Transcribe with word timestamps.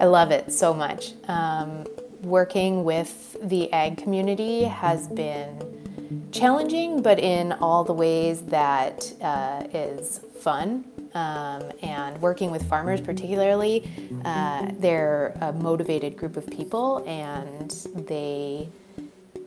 I 0.00 0.04
love 0.04 0.30
it 0.30 0.52
so 0.52 0.72
much. 0.72 1.12
Um, 1.26 1.84
working 2.22 2.84
with 2.84 3.36
the 3.42 3.72
ag 3.72 3.96
community 3.96 4.64
has 4.64 5.08
been 5.08 6.28
challenging, 6.32 7.02
but 7.02 7.18
in 7.18 7.52
all 7.52 7.84
the 7.84 7.92
ways 7.92 8.42
that 8.42 9.12
uh, 9.20 9.64
is 9.72 10.20
fun. 10.40 10.84
Um, 11.14 11.72
and 11.82 12.20
working 12.20 12.50
with 12.50 12.68
farmers, 12.68 13.00
particularly, 13.00 13.90
uh, 14.24 14.70
they're 14.78 15.36
a 15.40 15.52
motivated 15.52 16.16
group 16.16 16.36
of 16.36 16.46
people, 16.46 17.02
and 17.06 17.70
they, 18.06 18.68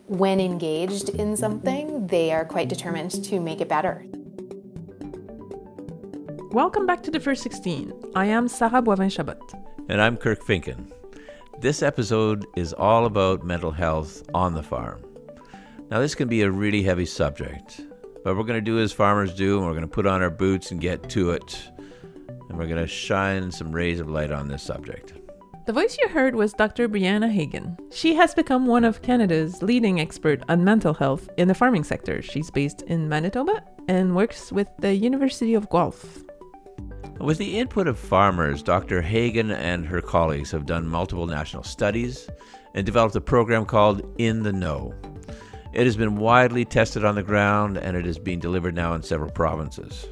when 0.07 0.39
engaged 0.39 1.09
in 1.09 1.38
something, 1.38 2.07
they 2.07 2.31
are 2.31 2.43
quite 2.43 2.68
determined 2.68 3.23
to 3.25 3.39
make 3.39 3.61
it 3.61 3.70
better. 3.70 4.04
Welcome 6.54 6.86
back 6.86 7.02
to 7.04 7.11
the 7.11 7.20
First 7.21 7.43
16. 7.43 7.93
I 8.13 8.25
am 8.25 8.49
Sarah 8.49 8.81
Boivin 8.81 9.09
Chabot. 9.09 9.39
And 9.87 10.01
I'm 10.01 10.18
Kirk 10.18 10.43
Finken. 10.43 10.92
This 11.61 11.82
episode 11.82 12.46
is 12.57 12.73
all 12.73 13.05
about 13.05 13.46
mental 13.46 13.71
health 13.71 14.21
on 14.33 14.54
the 14.54 14.61
farm. 14.61 15.01
Now, 15.89 16.01
this 16.01 16.14
can 16.14 16.28
be 16.28 16.42
a 16.42 16.51
really 16.51 16.83
heavy 16.83 17.06
subject, 17.06 17.79
but 18.25 18.36
we're 18.36 18.43
going 18.43 18.57
to 18.57 18.61
do 18.61 18.79
as 18.79 18.92
farmers 18.92 19.33
do, 19.33 19.59
and 19.59 19.65
we're 19.65 19.71
going 19.71 19.83
to 19.83 19.87
put 19.87 20.06
on 20.06 20.21
our 20.21 20.29
boots 20.29 20.71
and 20.71 20.82
get 20.82 21.07
to 21.11 21.32
it. 21.32 21.57
And 22.50 22.57
we're 22.57 22.68
going 22.68 22.81
to 22.81 22.87
shine 22.87 23.50
some 23.50 23.71
rays 23.71 24.01
of 24.01 24.09
light 24.09 24.33
on 24.33 24.50
this 24.50 24.61
subject. 24.61 25.14
The 25.68 25.73
voice 25.73 25.97
you 26.01 26.09
heard 26.09 26.36
was 26.36 26.51
Dr. 26.51 26.89
Briana 26.89 27.31
Hagen. 27.31 27.78
She 27.93 28.14
has 28.15 28.36
become 28.36 28.65
one 28.65 28.83
of 28.83 29.01
Canada's 29.01 29.64
leading 29.64 30.01
experts 30.01 30.43
on 30.50 30.65
mental 30.65 30.95
health 30.95 31.29
in 31.37 31.47
the 31.47 31.56
farming 31.56 31.86
sector. 31.86 32.22
She's 32.22 32.52
based 32.52 32.81
in 32.81 33.08
Manitoba 33.08 33.64
and 33.88 34.17
works 34.17 34.52
with 34.52 34.67
the 34.80 34.94
University 34.94 35.53
of 35.53 35.70
Guelph. 35.70 36.25
With 37.22 37.38
the 37.38 37.59
input 37.59 37.88
of 37.88 38.00
farmers, 38.00 38.64
Dr. 38.64 39.00
Hagen 39.00 39.52
and 39.52 39.86
her 39.86 40.02
colleagues 40.02 40.50
have 40.50 40.66
done 40.66 40.88
multiple 40.88 41.28
national 41.28 41.62
studies 41.62 42.28
and 42.73 42.84
developed 42.84 43.16
a 43.16 43.22
program 43.22 43.66
called 43.66 44.02
In 44.18 44.42
the 44.42 44.52
Know. 44.52 44.95
It 45.72 45.86
has 45.86 45.95
been 45.95 46.16
widely 46.16 46.66
tested 46.66 47.06
on 47.06 47.14
the 47.14 47.22
ground 47.22 47.78
and 47.78 47.95
it 47.95 48.08
is 48.08 48.18
being 48.18 48.40
delivered 48.40 48.73
now 48.73 48.95
in 48.95 49.04
several 49.04 49.30
provinces. 49.30 50.08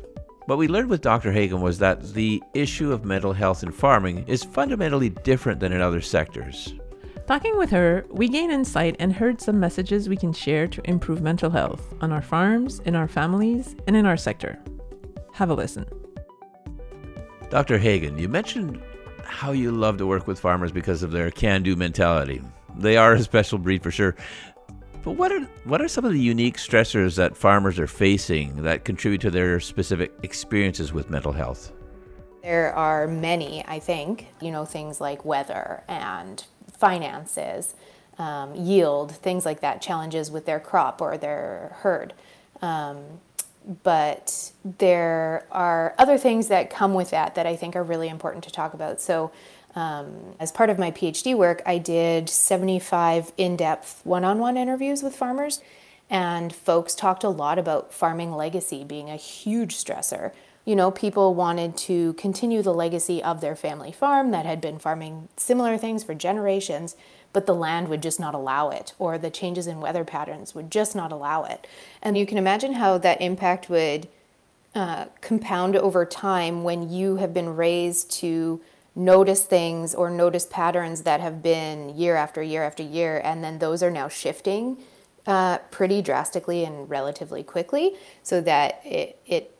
What 0.46 0.60
we 0.60 0.68
learned 0.68 0.92
with 0.92 1.02
Dr. 1.02 1.32
Hagen 1.32 1.62
was 1.62 1.80
that 1.80 2.14
the 2.14 2.44
issue 2.54 2.92
of 2.92 3.06
mental 3.06 3.34
health 3.34 3.64
in 3.64 3.72
farming 3.72 4.26
is 4.28 4.44
fundamentally 4.44 5.10
different 5.10 5.60
than 5.60 5.74
in 5.74 5.82
other 5.82 6.02
sectors. 6.02 6.76
Talking 7.26 7.58
with 7.58 7.72
her, 7.72 8.06
we 8.12 8.28
gained 8.28 8.52
insight 8.52 8.96
and 9.00 9.14
heard 9.14 9.42
some 9.42 9.60
messages 9.60 10.08
we 10.08 10.18
can 10.18 10.32
share 10.32 10.68
to 10.68 10.88
improve 10.88 11.24
mental 11.24 11.50
health 11.50 11.92
on 12.02 12.12
our 12.12 12.22
farms, 12.22 12.82
in 12.82 12.96
our 12.96 13.08
families, 13.08 13.76
and 13.88 13.96
in 13.96 14.06
our 14.06 14.18
sector. 14.18 14.60
Have 15.34 15.50
a 15.50 15.56
listen. 15.56 15.88
Dr. 17.50 17.80
Hagen, 17.80 18.18
you 18.20 18.30
mentioned 18.30 18.80
how 19.24 19.52
you 19.52 19.72
love 19.72 19.98
to 19.98 20.06
work 20.06 20.28
with 20.28 20.40
farmers 20.40 20.72
because 20.72 21.02
of 21.02 21.12
their 21.12 21.32
can 21.32 21.64
do 21.64 21.76
mentality. 21.76 22.42
They 22.78 22.98
are 22.98 23.14
a 23.14 23.22
special 23.22 23.58
breed 23.58 23.82
for 23.82 23.92
sure. 23.92 24.16
But 25.04 25.12
what 25.12 25.32
are 25.32 25.42
what 25.64 25.82
are 25.82 25.88
some 25.88 26.06
of 26.06 26.14
the 26.14 26.20
unique 26.20 26.58
stressors 26.58 27.16
that 27.16 27.36
farmers 27.36 27.80
are 27.80 27.88
facing 27.88 28.64
that 28.64 28.86
contribute 28.86 29.22
to 29.22 29.32
their 29.32 29.60
specific 29.60 30.12
experiences 30.24 30.94
with 30.94 31.10
mental 31.10 31.32
health? 31.32 31.72
There 32.44 32.74
are 32.74 33.08
many, 33.08 33.66
I 33.68 33.80
think, 33.80 34.28
you 34.42 34.52
know, 34.52 34.66
things 34.66 35.02
like 35.02 35.26
weather 35.26 35.84
and 35.88 36.44
finances, 36.78 37.76
um, 38.18 38.56
yield, 38.56 39.12
things 39.12 39.46
like 39.46 39.62
that, 39.62 39.82
challenges 39.82 40.30
with 40.30 40.46
their 40.46 40.60
crop 40.60 41.02
or 41.02 41.18
their 41.18 41.76
herd. 41.80 42.14
Um, 42.62 43.20
but 43.84 44.52
there 44.64 45.46
are 45.52 45.94
other 45.98 46.18
things 46.18 46.48
that 46.48 46.70
come 46.70 46.94
with 46.94 47.12
that 47.12 47.36
that 47.36 47.46
I 47.46 47.56
think 47.56 47.76
are 47.76 47.84
really 47.84 48.10
important 48.10 48.44
to 48.46 48.52
talk 48.52 48.74
about. 48.74 49.02
So, 49.02 49.32
um, 49.76 50.36
as 50.40 50.52
part 50.52 50.70
of 50.70 50.80
my 50.80 50.92
PhD 50.92 51.38
work, 51.38 51.62
I 51.66 51.78
did 51.78 52.28
75 52.28 53.32
in 53.38 53.56
depth 53.56 54.02
one 54.04 54.26
on 54.26 54.40
one 54.40 54.58
interviews 54.58 55.04
with 55.04 55.16
farmers, 55.16 55.62
and 56.10 56.54
folks 56.54 56.96
talked 56.96 57.24
a 57.24 57.30
lot 57.30 57.60
about 57.60 57.94
farming 57.94 58.32
legacy 58.32 58.84
being 58.84 59.10
a 59.10 59.16
huge 59.16 59.76
stressor. 59.76 60.32
You 60.66 60.76
know, 60.76 60.92
people 60.92 61.36
wanted 61.36 61.78
to 61.78 62.14
continue 62.14 62.62
the 62.62 62.74
legacy 62.74 63.24
of 63.24 63.42
their 63.42 63.56
family 63.56 63.92
farm 63.92 64.32
that 64.32 64.46
had 64.46 64.60
been 64.60 64.80
farming 64.80 65.30
similar 65.38 65.78
things 65.78 66.04
for 66.04 66.16
generations 66.16 66.96
but 67.32 67.46
the 67.46 67.56
land 67.56 67.88
would 67.88 68.02
just 68.02 68.20
not 68.20 68.34
allow 68.34 68.70
it, 68.70 68.94
or 68.98 69.18
the 69.18 69.30
changes 69.30 69.68
in 69.68 69.80
weather 69.82 70.04
patterns 70.04 70.56
would 70.56 70.72
just 70.72 70.96
not 70.96 71.12
allow 71.12 71.44
it. 71.44 71.68
And 72.02 72.18
you 72.18 72.26
can 72.26 72.38
imagine 72.38 72.74
how 72.74 72.98
that 72.98 73.22
impact 73.22 73.70
would 73.70 74.08
uh, 74.76 75.06
compound 75.22 75.76
over 75.76 76.06
time 76.06 76.64
when 76.64 76.90
you 76.90 77.18
have 77.18 77.34
been 77.34 77.56
raised 77.56 78.12
to 78.12 78.62
notice 78.96 79.44
things 79.44 79.96
or 79.96 80.10
notice 80.10 80.46
patterns 80.46 81.04
that 81.04 81.22
have 81.22 81.42
been 81.42 81.96
year 81.96 82.16
after 82.16 82.42
year 82.42 82.64
after 82.64 82.84
year, 82.84 83.22
and 83.24 83.44
then 83.44 83.60
those 83.60 83.82
are 83.84 83.92
now 83.92 84.08
shifting 84.08 84.78
uh, 85.28 85.60
pretty 85.70 86.02
drastically 86.02 86.66
and 86.66 86.90
relatively 86.90 87.44
quickly, 87.44 87.96
so 88.24 88.42
that 88.42 88.82
it, 88.84 89.20
it 89.26 89.56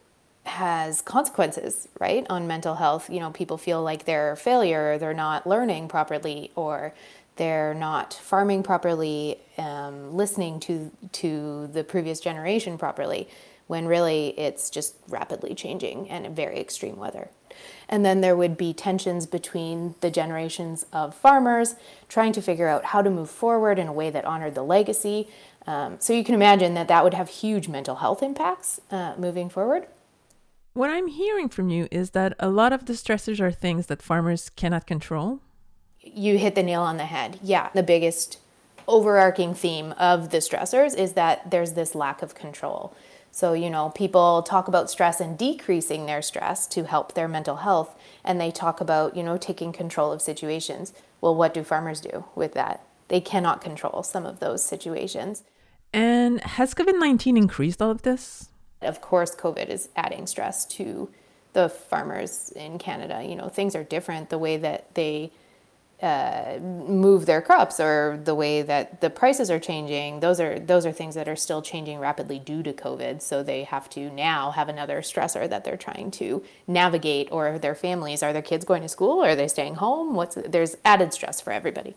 has 0.46 1.02
consequences, 1.02 1.88
right, 2.00 2.26
on 2.30 2.48
mental 2.48 2.76
health. 2.76 3.10
You 3.10 3.20
know, 3.20 3.30
people 3.30 3.58
feel 3.58 3.84
like 3.84 4.06
they're 4.06 4.32
a 4.32 4.38
failure, 4.38 4.98
they're 4.98 5.14
not 5.14 5.46
learning 5.46 5.90
properly, 5.90 6.52
or 6.56 6.94
they're 7.40 7.74
not 7.74 8.14
farming 8.14 8.62
properly, 8.62 9.40
um, 9.58 10.14
listening 10.14 10.60
to 10.60 10.92
to 11.14 11.68
the 11.74 11.84
previous 11.84 12.20
generation 12.20 12.78
properly, 12.78 13.28
when 13.66 13.88
really 13.88 14.38
it's 14.38 14.70
just 14.70 14.96
rapidly 15.08 15.56
changing 15.56 16.10
and 16.10 16.36
very 16.36 16.60
extreme 16.60 16.98
weather. 16.98 17.30
And 17.88 18.06
then 18.06 18.22
there 18.22 18.36
would 18.36 18.58
be 18.58 18.74
tensions 18.74 19.26
between 19.26 19.96
the 20.02 20.12
generations 20.12 20.86
of 20.94 21.16
farmers 21.16 21.76
trying 22.08 22.34
to 22.34 22.42
figure 22.42 22.68
out 22.68 22.86
how 22.86 23.02
to 23.02 23.10
move 23.10 23.30
forward 23.30 23.80
in 23.80 23.88
a 23.88 23.94
way 23.94 24.10
that 24.12 24.26
honored 24.26 24.54
the 24.54 24.64
legacy. 24.64 25.28
Um, 25.66 25.96
so 26.00 26.14
you 26.14 26.24
can 26.24 26.36
imagine 26.36 26.74
that 26.76 26.88
that 26.90 27.04
would 27.04 27.14
have 27.14 27.30
huge 27.30 27.68
mental 27.68 27.96
health 27.96 28.22
impacts 28.22 28.80
uh, 28.92 29.16
moving 29.18 29.50
forward. 29.50 29.88
What 30.74 30.90
I'm 30.90 31.08
hearing 31.08 31.50
from 31.50 31.70
you 31.70 31.88
is 31.90 32.12
that 32.12 32.34
a 32.40 32.50
lot 32.50 32.74
of 32.74 32.86
the 32.86 32.94
stressors 32.94 33.40
are 33.40 33.52
things 33.52 33.88
that 33.88 34.02
farmers 34.02 34.50
cannot 34.50 34.86
control 34.86 35.42
you 36.14 36.38
hit 36.38 36.56
the 36.56 36.64
nail 36.64 36.82
on 36.82 36.98
the 36.98 37.06
head. 37.06 37.40
Yeah, 37.42 37.70
the 37.74 37.84
biggest 37.84 38.40
overarching 38.88 39.54
theme 39.54 39.94
of 39.94 40.32
the 40.32 40.38
stressors 40.38 40.96
is 40.96 41.14
that 41.14 41.52
there's 41.52 41.74
this 41.74 41.94
lack 41.94 42.22
of 42.22 42.36
control. 42.36 42.94
So, 43.32 43.54
you 43.54 43.70
know, 43.70 43.90
people 43.90 44.42
talk 44.42 44.68
about 44.68 44.90
stress 44.90 45.20
and 45.20 45.38
decreasing 45.38 46.08
their 46.08 46.22
stress 46.22 46.66
to 46.68 46.86
help 46.86 47.14
their 47.14 47.28
mental 47.28 47.58
health, 47.58 47.96
and 48.24 48.42
they 48.42 48.52
talk 48.52 48.82
about, 48.82 49.16
you 49.16 49.24
know, 49.24 49.38
taking 49.38 49.72
control 49.72 50.12
of 50.12 50.22
situations. 50.22 50.94
Well, 51.22 51.36
what 51.36 51.54
do 51.54 51.64
farmers 51.64 52.02
do 52.02 52.26
with 52.36 52.54
that? 52.54 52.84
They 53.08 53.22
cannot 53.22 53.62
control 53.62 54.04
some 54.04 54.26
of 54.26 54.40
those 54.40 54.64
situations. 54.64 55.44
And 55.94 56.42
has 56.42 56.74
COVID 56.74 57.00
19 57.00 57.38
increased 57.38 57.82
all 57.82 57.92
of 57.92 58.02
this? 58.02 58.50
Of 58.82 59.02
course, 59.02 59.36
COVID 59.36 59.70
is 59.70 59.90
adding 59.96 60.26
stress 60.26 60.66
to 60.66 61.10
the 61.54 61.70
farmers 61.70 62.52
in 62.56 62.78
Canada. 62.78 63.24
You 63.24 63.36
know, 63.36 63.50
things 63.50 63.76
are 63.76 63.84
different. 63.84 64.30
The 64.30 64.38
way 64.38 64.58
that 64.58 64.96
they 64.96 65.32
uh, 66.02 66.58
move 66.62 67.26
their 67.26 67.42
crops 67.42 67.80
or 67.80 68.20
the 68.24 68.36
way 68.36 68.62
that 68.62 69.02
the 69.02 69.10
prices 69.10 69.52
are 69.52 69.60
changing 69.60 70.22
those 70.22 70.40
are 70.40 70.58
those 70.58 70.86
are 70.86 70.92
things 70.92 71.16
that 71.16 71.28
are 71.28 71.36
still 71.36 71.62
changing 71.62 72.00
rapidly 72.00 72.40
due 72.40 72.64
to 72.64 72.74
covid. 72.74 73.22
So 73.22 73.44
they 73.44 73.64
have 73.64 73.90
to 73.92 74.10
now 74.10 74.52
have 74.52 74.70
another 74.70 75.02
stressor 75.02 75.50
that 75.50 75.64
they're 75.64 75.78
trying 75.78 76.12
to 76.12 76.44
navigate 76.68 77.28
or 77.32 77.60
their 77.60 77.76
families 77.76 78.24
are 78.24 78.34
their 78.34 78.42
kids 78.42 78.66
going 78.66 78.82
to 78.82 78.90
school? 78.90 79.24
Or 79.24 79.30
are 79.30 79.36
they 79.36 79.48
staying 79.48 79.76
home? 79.76 80.16
What's 80.16 80.36
there's 80.36 80.76
added 80.86 81.14
stress 81.14 81.42
for 81.42 81.52
everybody. 81.52 81.96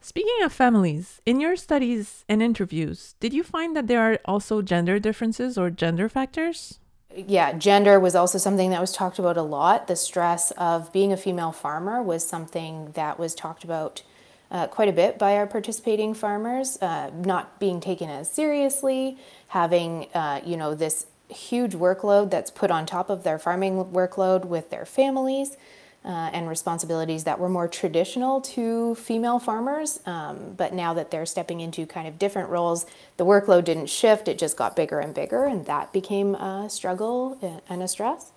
Speaking 0.00 0.42
of 0.42 0.52
families, 0.52 1.22
in 1.24 1.40
your 1.40 1.56
studies 1.56 2.24
and 2.28 2.42
interviews, 2.42 3.14
did 3.20 3.32
you 3.32 3.42
find 3.42 3.74
that 3.74 3.86
there 3.86 4.00
are 4.00 4.18
also 4.26 4.60
gender 4.60 4.98
differences 4.98 5.56
or 5.56 5.70
gender 5.70 6.10
factors? 6.10 6.78
Yeah, 7.16 7.52
gender 7.52 7.98
was 8.00 8.14
also 8.14 8.38
something 8.38 8.70
that 8.70 8.80
was 8.80 8.92
talked 8.92 9.18
about 9.18 9.36
a 9.36 9.42
lot. 9.42 9.86
The 9.86 9.96
stress 9.96 10.50
of 10.52 10.92
being 10.92 11.12
a 11.12 11.16
female 11.16 11.52
farmer 11.52 12.02
was 12.02 12.26
something 12.26 12.92
that 12.92 13.18
was 13.18 13.34
talked 13.34 13.64
about 13.64 14.02
uh, 14.50 14.66
quite 14.66 14.88
a 14.88 14.92
bit 14.92 15.18
by 15.18 15.36
our 15.36 15.46
participating 15.46 16.14
farmers. 16.14 16.78
Uh, 16.80 17.10
not 17.14 17.58
being 17.58 17.80
taken 17.80 18.10
as 18.10 18.30
seriously, 18.30 19.18
having 19.48 20.08
uh, 20.14 20.40
you 20.44 20.56
know 20.56 20.74
this 20.74 21.06
huge 21.28 21.72
workload 21.72 22.30
that's 22.30 22.50
put 22.50 22.70
on 22.70 22.86
top 22.86 23.10
of 23.10 23.22
their 23.22 23.38
farming 23.38 23.84
workload 23.86 24.44
with 24.44 24.70
their 24.70 24.84
families 24.84 25.56
uh, 26.04 26.30
and 26.32 26.48
responsibilities 26.48 27.24
that 27.24 27.38
were 27.38 27.48
more 27.48 27.66
traditional 27.66 28.40
to 28.40 28.94
female 28.96 29.38
farmers. 29.38 30.00
Um, 30.04 30.54
but 30.56 30.74
now 30.74 30.92
that 30.94 31.10
they're 31.10 31.24
stepping 31.24 31.60
into 31.60 31.86
kind 31.86 32.06
of 32.06 32.18
different 32.18 32.50
roles, 32.50 32.84
the 33.16 33.24
workload 33.24 33.64
didn't 33.64 33.86
shift, 33.86 34.28
it 34.28 34.38
just 34.38 34.56
got 34.56 34.76
bigger 34.76 35.00
and 35.00 35.14
bigger, 35.14 35.44
and 35.44 35.64
that 35.66 35.92
became 35.92 36.34
a 36.34 36.68
struggle 36.68 37.38
and 37.68 37.82
a 37.82 37.88
stress. 37.88 38.32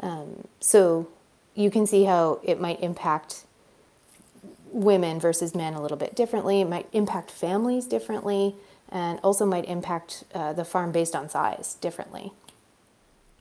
Um, 0.00 0.48
so 0.60 1.08
you 1.54 1.70
can 1.70 1.86
see 1.86 2.04
how 2.04 2.40
it 2.42 2.60
might 2.60 2.82
impact 2.82 3.44
women 4.70 5.20
versus 5.20 5.54
men 5.54 5.74
a 5.74 5.82
little 5.82 5.98
bit 5.98 6.16
differently. 6.16 6.62
It 6.62 6.68
might 6.68 6.88
impact 6.92 7.30
families 7.30 7.86
differently, 7.86 8.54
and 8.88 9.20
also 9.22 9.44
might 9.44 9.66
impact 9.66 10.24
uh, 10.34 10.54
the 10.54 10.64
farm 10.64 10.92
based 10.92 11.14
on 11.14 11.28
size 11.28 11.76
differently. 11.80 12.32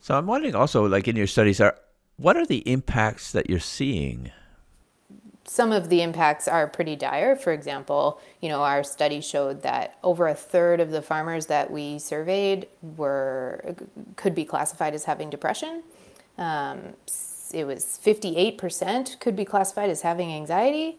So 0.02 0.18
I'm 0.18 0.28
wondering 0.28 0.56
also, 0.56 0.86
like 0.88 1.08
in 1.08 1.16
your 1.16 1.28
studies, 1.28 1.62
are 1.62 1.78
what 2.22 2.38
are 2.38 2.46
the 2.46 2.60
impacts 2.60 3.32
that 3.32 3.50
you're 3.50 3.60
seeing? 3.60 4.32
some 5.52 5.74
of 5.74 5.90
the 5.90 6.02
impacts 6.02 6.48
are 6.48 6.66
pretty 6.66 6.96
dire. 6.96 7.36
For 7.36 7.52
example, 7.52 8.22
you 8.40 8.48
know, 8.48 8.62
our 8.64 8.86
study 8.86 9.20
showed 9.20 9.64
that 9.64 9.98
over 10.02 10.30
a 10.30 10.34
third 10.34 10.80
of 10.80 10.92
the 10.92 11.02
farmers 11.02 11.48
that 11.48 11.70
we 11.70 12.00
surveyed 12.00 12.68
were 12.96 13.76
could 14.16 14.34
be 14.34 14.46
classified 14.46 14.94
as 14.94 15.04
having 15.04 15.30
depression. 15.30 15.84
Um, 16.38 16.94
it 17.54 17.66
was 17.66 18.00
58% 18.02 19.20
could 19.20 19.36
be 19.36 19.44
classified 19.44 19.90
as 19.90 20.04
having 20.04 20.32
anxiety. 20.32 20.98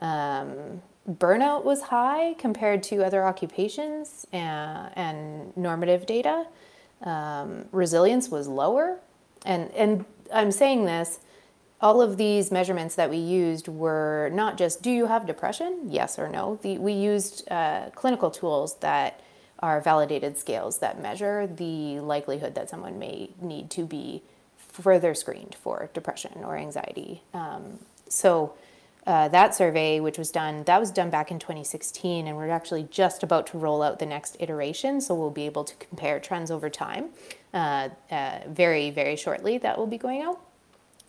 Um, 0.00 0.82
burnout 1.10 1.64
was 1.64 1.80
high 1.82 2.34
compared 2.34 2.82
to 2.84 3.02
other 3.02 3.24
occupations 3.24 4.26
and, 4.34 4.92
and 4.96 5.56
normative 5.56 6.04
data. 6.04 6.46
Um, 7.02 7.64
resilience 7.72 8.28
was 8.28 8.48
lower. 8.48 8.98
And, 9.46 9.70
and 9.72 10.04
I'm 10.32 10.50
saying 10.50 10.84
this 10.84 11.20
all 11.80 12.00
of 12.00 12.16
these 12.16 12.50
measurements 12.50 12.94
that 12.94 13.10
we 13.10 13.18
used 13.18 13.68
were 13.68 14.30
not 14.32 14.56
just 14.56 14.82
do 14.82 14.90
you 14.90 15.06
have 15.06 15.26
depression? 15.26 15.80
Yes 15.88 16.18
or 16.18 16.28
no. 16.28 16.58
The, 16.62 16.78
we 16.78 16.92
used 16.92 17.46
uh, 17.50 17.90
clinical 17.94 18.30
tools 18.30 18.76
that 18.76 19.20
are 19.58 19.80
validated 19.80 20.38
scales 20.38 20.78
that 20.78 21.00
measure 21.00 21.46
the 21.46 22.00
likelihood 22.00 22.54
that 22.54 22.70
someone 22.70 22.98
may 22.98 23.30
need 23.40 23.70
to 23.70 23.84
be 23.84 24.22
further 24.56 25.14
screened 25.14 25.54
for 25.54 25.90
depression 25.94 26.42
or 26.42 26.56
anxiety. 26.56 27.22
Um, 27.32 27.78
so 28.08 28.54
uh, 29.06 29.28
that 29.28 29.54
survey 29.54 30.00
which 30.00 30.18
was 30.18 30.30
done 30.30 30.64
that 30.64 30.80
was 30.80 30.90
done 30.90 31.10
back 31.10 31.30
in 31.30 31.38
2016 31.38 32.26
and 32.26 32.36
we're 32.36 32.48
actually 32.48 32.88
just 32.90 33.22
about 33.22 33.46
to 33.46 33.58
roll 33.58 33.82
out 33.82 33.98
the 33.98 34.06
next 34.06 34.36
iteration 34.40 35.00
so 35.00 35.14
we'll 35.14 35.30
be 35.30 35.46
able 35.46 35.64
to 35.64 35.74
compare 35.76 36.18
trends 36.18 36.50
over 36.50 36.70
time 36.70 37.06
uh, 37.52 37.88
uh 38.10 38.38
very 38.48 38.90
very 38.90 39.16
shortly 39.16 39.58
that 39.58 39.78
will 39.78 39.86
be 39.86 39.98
going 39.98 40.22
out 40.22 40.40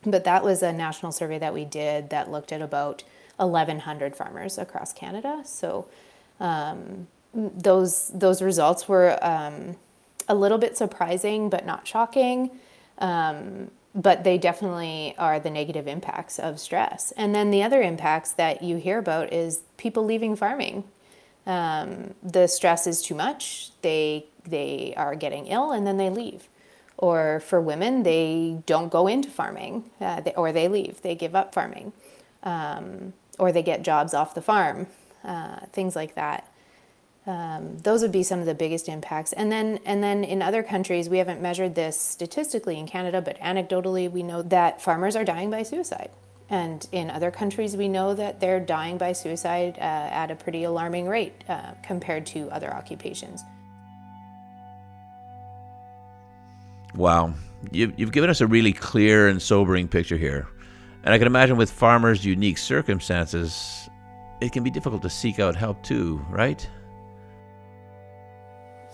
but 0.06 0.24
that 0.24 0.44
was 0.44 0.62
a 0.62 0.71
national 0.71 1.12
survey 1.12 1.39
that 1.39 1.53
we 1.53 1.65
did 1.65 2.09
that 2.12 2.30
looked 2.30 2.51
at 2.51 2.62
about 2.62 3.03
1,100 3.38 4.15
farmers 4.15 4.57
across 4.57 4.94
Canada. 4.94 5.42
So 5.45 5.88
um, 6.39 7.07
those 7.33 8.12
those 8.13 8.42
results 8.42 8.88
were 8.88 9.18
um, 9.21 9.75
a 10.27 10.36
little 10.36 10.57
bit 10.57 10.77
surprising, 10.77 11.50
but 11.50 11.65
not 11.65 11.88
shocking. 11.88 12.51
Um, 13.00 13.71
but 13.95 14.25
they 14.25 14.38
definitely 14.38 15.15
are 15.18 15.39
the 15.39 15.50
negative 15.50 15.88
impacts 15.88 16.38
of 16.38 16.59
stress. 16.59 17.13
And 17.15 17.33
then 17.33 17.50
the 17.50 17.63
other 17.63 17.81
impacts 17.81 18.33
that 18.33 18.62
you 18.62 18.75
hear 18.75 19.00
about 19.00 19.31
is 19.31 19.63
people 19.77 20.03
leaving 20.03 20.36
farming. 20.36 20.83
Um, 21.47 22.13
the 22.21 22.47
stress 22.47 22.88
is 22.88 23.01
too 23.01 23.15
much. 23.15 23.71
They 23.81 24.25
they 24.47 24.94
are 24.97 25.15
getting 25.15 25.47
ill 25.47 25.71
and 25.71 25.88
then 25.88 25.97
they 25.97 26.09
leave. 26.09 26.50
Or 26.97 27.39
for 27.39 27.59
women, 27.59 28.03
they 28.03 28.62
don't 28.65 28.92
go 28.92 29.07
into 29.07 29.30
farming 29.30 29.86
uh, 30.00 30.21
they, 30.21 30.33
or 30.36 30.51
they 30.51 30.68
leave, 30.68 31.01
they 31.01 31.15
give 31.15 31.36
up 31.36 31.53
farming. 31.53 31.94
Um, 32.44 33.13
or 33.39 33.51
they 33.51 33.63
get 33.63 33.81
jobs 33.81 34.13
off 34.13 34.36
the 34.36 34.42
farm, 34.42 34.88
uh, 35.24 35.62
things 35.71 35.95
like 35.95 36.15
that. 36.15 36.47
Um, 37.27 37.80
those 37.80 38.04
would 38.04 38.12
be 38.12 38.22
some 38.22 38.39
of 38.39 38.45
the 38.45 38.54
biggest 38.54 38.88
impacts. 38.88 39.33
And 39.33 39.51
then, 39.51 39.80
and 39.86 40.04
then 40.04 40.24
in 40.24 40.42
other 40.42 40.62
countries, 40.62 41.10
we 41.10 41.18
haven't 41.18 41.42
measured 41.42 41.74
this 41.74 42.00
statistically 42.00 42.77
in 42.77 42.88
Canada, 42.88 43.22
but 43.22 43.39
anecdotally, 43.39 44.12
we 44.12 44.22
know 44.22 44.44
that 44.44 44.81
farmers 44.81 45.16
are 45.16 45.24
dying 45.24 45.50
by 45.50 45.63
suicide. 45.63 46.12
And 46.50 46.88
in 46.92 47.10
other 47.10 47.31
countries, 47.31 47.75
we 47.75 47.88
know 47.88 48.13
that 48.13 48.39
they're 48.39 48.60
dying 48.60 49.00
by 49.00 49.13
suicide 49.13 49.77
uh, 49.80 49.81
at 49.81 50.30
a 50.30 50.36
pretty 50.36 50.63
alarming 50.63 51.07
rate 51.07 51.33
uh, 51.50 51.72
compared 51.83 52.27
to 52.27 52.51
other 52.51 52.72
occupations. 52.72 53.44
Wow. 56.94 57.33
You've, 57.71 58.00
you've 58.00 58.12
given 58.12 58.30
us 58.30 58.42
a 58.42 58.48
really 58.48 58.74
clear 58.74 59.28
and 59.28 59.42
sobering 59.42 59.88
picture 59.88 60.18
here. 60.18 60.48
And 61.04 61.13
I 61.13 61.18
can 61.18 61.25
imagine 61.25 61.57
with 61.57 61.71
farmers' 61.71 62.24
unique 62.24 62.60
circumstances, 62.60 63.89
it 64.39 64.51
can 64.51 64.63
be 64.63 64.69
difficult 64.69 65.01
to 65.01 65.10
seek 65.10 65.39
out 65.39 65.56
help 65.56 65.81
too, 65.81 66.24
right? 66.30 66.68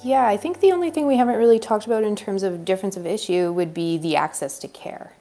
Yeah, 0.04 0.26
I 0.26 0.36
think 0.38 0.62
the 0.62 0.72
only 0.72 0.90
thing 0.90 1.06
we 1.06 1.18
haven't 1.18 1.36
really 1.36 1.60
talked 1.60 1.86
about 1.86 2.04
in 2.04 2.16
terms 2.16 2.42
of 2.44 2.66
difference 2.66 2.98
of 2.98 3.06
issue 3.06 3.52
would 3.52 3.74
be 3.74 3.98
the 3.98 4.16
access 4.16 4.58
to 4.60 4.68
care 4.68 5.14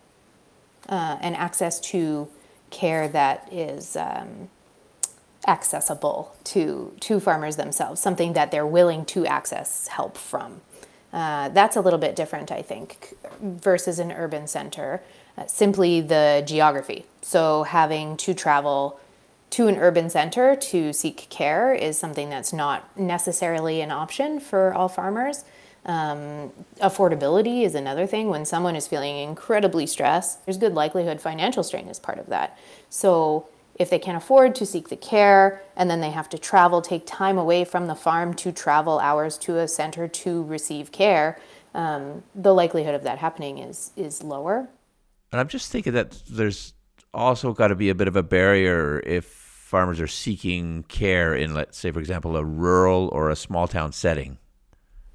uh, 0.89 1.19
and 1.21 1.37
access 1.37 1.79
to 1.81 2.29
care 2.71 3.07
that 3.09 3.49
is 3.53 3.97
um, 3.97 4.49
accessible 5.47 6.35
to, 6.45 6.95
to 7.01 7.21
farmers 7.21 7.57
themselves, 7.57 8.01
something 8.01 8.33
that 8.33 8.51
they're 8.51 8.67
willing 8.67 9.05
to 9.07 9.27
access 9.27 9.89
help 9.89 10.17
from. 10.17 10.63
Uh, 11.13 11.49
that's 11.51 11.77
a 11.77 11.81
little 11.81 11.99
bit 11.99 12.17
different, 12.17 12.53
I 12.53 12.63
think, 12.63 13.17
versus 13.41 13.99
an 13.99 14.13
urban 14.13 14.47
center. 14.47 15.03
Uh, 15.37 15.47
simply 15.47 16.01
the 16.01 16.43
geography. 16.47 17.07
So 17.23 17.65
having 17.65 18.17
to 18.19 18.35
travel 18.35 19.01
to 19.51 19.67
an 19.67 19.77
urban 19.77 20.09
center 20.09 20.55
to 20.55 20.93
seek 20.93 21.29
care 21.29 21.75
is 21.75 21.99
something 21.99 22.31
that's 22.31 22.53
not 22.53 22.97
necessarily 22.97 23.81
an 23.81 23.91
option 23.91 24.41
for 24.41 24.73
all 24.73 24.89
farmers. 24.89 25.45
Um, 25.85 26.53
affordability 26.81 27.65
is 27.65 27.75
another 27.75 28.07
thing. 28.07 28.29
When 28.29 28.45
someone 28.45 28.77
is 28.77 28.87
feeling 28.87 29.17
incredibly 29.17 29.87
stressed, 29.87 30.45
there's 30.45 30.59
good 30.59 30.75
likelihood 30.75 31.21
financial 31.21 31.65
strain 31.65 31.89
is 31.89 31.99
part 31.99 32.19
of 32.19 32.27
that. 32.27 32.59
So 32.91 33.49
if 33.75 33.89
they 33.89 33.99
can't 33.99 34.17
afford 34.17 34.55
to 34.57 34.67
seek 34.67 34.89
the 34.91 34.97
care 34.97 35.63
and 35.75 35.91
then 35.91 36.01
they 36.01 36.11
have 36.11 36.29
to 36.29 36.39
travel, 36.39 36.83
take 36.83 37.07
time 37.07 37.39
away 37.39 37.65
from 37.65 37.87
the 37.87 37.95
farm 37.95 38.35
to 38.35 38.53
travel 38.53 38.99
hours 38.99 39.39
to 39.39 39.59
a 39.59 39.67
center 39.67 40.07
to 40.07 40.43
receive 40.45 40.93
care, 40.93 41.41
um, 41.75 42.23
the 42.35 42.53
likelihood 42.53 42.95
of 42.95 43.05
that 43.05 43.19
happening 43.19 43.59
is 43.59 43.93
is 43.97 44.23
lower. 44.23 44.69
And 45.33 45.41
I'm 45.41 45.49
just 45.49 45.71
thinking 45.71 45.95
that 45.95 46.21
there's 46.29 46.75
also 47.15 47.53
got 47.53 47.69
to 47.69 47.75
be 47.75 47.89
a 47.89 47.95
bit 47.95 48.09
of 48.09 48.17
a 48.17 48.23
barrier 48.23 49.01
if 49.07 49.40
farmers 49.71 50.01
are 50.01 50.09
seeking 50.09 50.83
care 50.89 51.35
in, 51.35 51.55
let's 51.55 51.79
say, 51.79 51.93
for 51.93 52.01
example, 52.01 52.37
a 52.37 52.45
rural 52.45 53.09
or 53.13 53.31
a 53.31 53.37
small 53.37 53.69
town 53.69 53.93
setting 53.93 54.37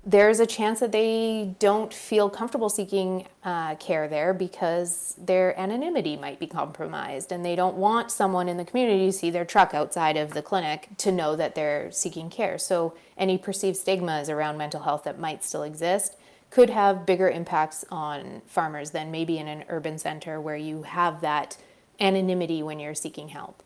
there's 0.07 0.39
a 0.39 0.45
chance 0.45 0.81
that 0.81 0.91
they 0.91 1.55
don't 1.57 1.91
feel 1.91 2.29
comfortable 2.29 2.69
seeking 2.69 3.25
uh, 3.43 3.73
care 3.75 4.07
there 4.07 4.35
because 4.35 5.15
their 5.17 5.59
anonymity 5.59 6.15
might 6.15 6.39
be 6.39 6.45
compromised 6.45 7.31
and 7.31 7.43
they 7.43 7.55
don't 7.55 7.75
want 7.75 8.11
someone 8.11 8.47
in 8.47 8.57
the 8.57 8.65
community 8.65 9.07
to 9.07 9.11
see 9.11 9.31
their 9.31 9.45
truck 9.45 9.73
outside 9.73 10.15
of 10.15 10.35
the 10.35 10.43
clinic 10.43 10.89
to 10.97 11.11
know 11.11 11.35
that 11.35 11.55
they're 11.55 11.91
seeking 11.91 12.29
care. 12.29 12.59
So, 12.59 12.93
any 13.17 13.39
perceived 13.39 13.77
stigmas 13.77 14.29
around 14.29 14.57
mental 14.57 14.83
health 14.83 15.05
that 15.05 15.19
might 15.19 15.43
still 15.43 15.63
exist 15.63 16.15
could 16.51 16.69
have 16.69 17.05
bigger 17.05 17.27
impacts 17.27 17.83
on 17.89 18.43
farmers 18.45 18.91
than 18.91 19.09
maybe 19.09 19.39
in 19.39 19.47
an 19.47 19.65
urban 19.69 19.97
center 19.97 20.39
where 20.39 20.55
you 20.55 20.83
have 20.83 21.21
that 21.21 21.57
anonymity 21.99 22.61
when 22.61 22.79
you're 22.79 22.93
seeking 22.93 23.29
help. 23.29 23.63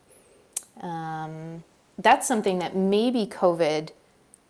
Um, 0.79 1.63
that's 1.97 2.27
something 2.27 2.59
that 2.59 2.75
maybe 2.75 3.25
COVID 3.25 3.89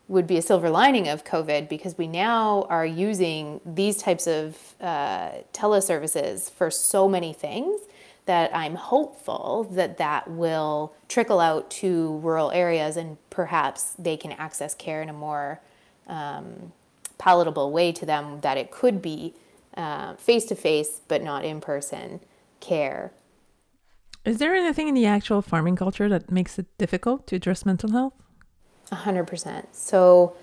would 0.08 0.26
be 0.26 0.36
a 0.36 0.42
silver 0.42 0.70
lining 0.70 1.08
of 1.08 1.24
COVID 1.24 1.68
because 1.68 1.96
we 1.96 2.06
now 2.08 2.66
are 2.68 2.86
using 2.86 3.60
these 3.64 3.96
types 3.96 4.26
of 4.26 4.74
uh, 4.80 5.30
teleservices 5.52 6.50
for 6.50 6.70
so 6.70 7.08
many 7.08 7.32
things 7.32 7.80
that 8.26 8.54
I'm 8.54 8.74
hopeful 8.74 9.68
that 9.72 9.98
that 9.98 10.30
will 10.30 10.92
trickle 11.08 11.40
out 11.40 11.70
to 11.72 12.18
rural 12.18 12.50
areas 12.50 12.96
and 12.96 13.18
perhaps 13.30 13.94
they 13.98 14.16
can 14.16 14.32
access 14.32 14.74
care 14.74 15.00
in 15.00 15.08
a 15.08 15.12
more 15.12 15.60
um, 16.06 16.72
palatable 17.18 17.70
way 17.70 17.92
to 17.92 18.04
them, 18.04 18.40
that 18.40 18.56
it 18.56 18.70
could 18.70 19.00
be 19.00 19.34
face 20.18 20.44
to 20.46 20.54
face 20.54 21.00
but 21.08 21.22
not 21.22 21.44
in 21.44 21.60
person 21.60 22.20
care. 22.60 23.12
Is 24.24 24.38
there 24.38 24.54
anything 24.54 24.88
in 24.88 24.94
the 24.94 25.06
actual 25.06 25.40
farming 25.40 25.76
culture 25.76 26.08
that 26.08 26.30
makes 26.30 26.58
it 26.58 26.66
difficult 26.76 27.26
to 27.28 27.36
address 27.36 27.64
mental 27.64 27.90
health? 27.90 28.12
A 28.92 28.96
100%. 28.96 29.66
So, 29.72 30.36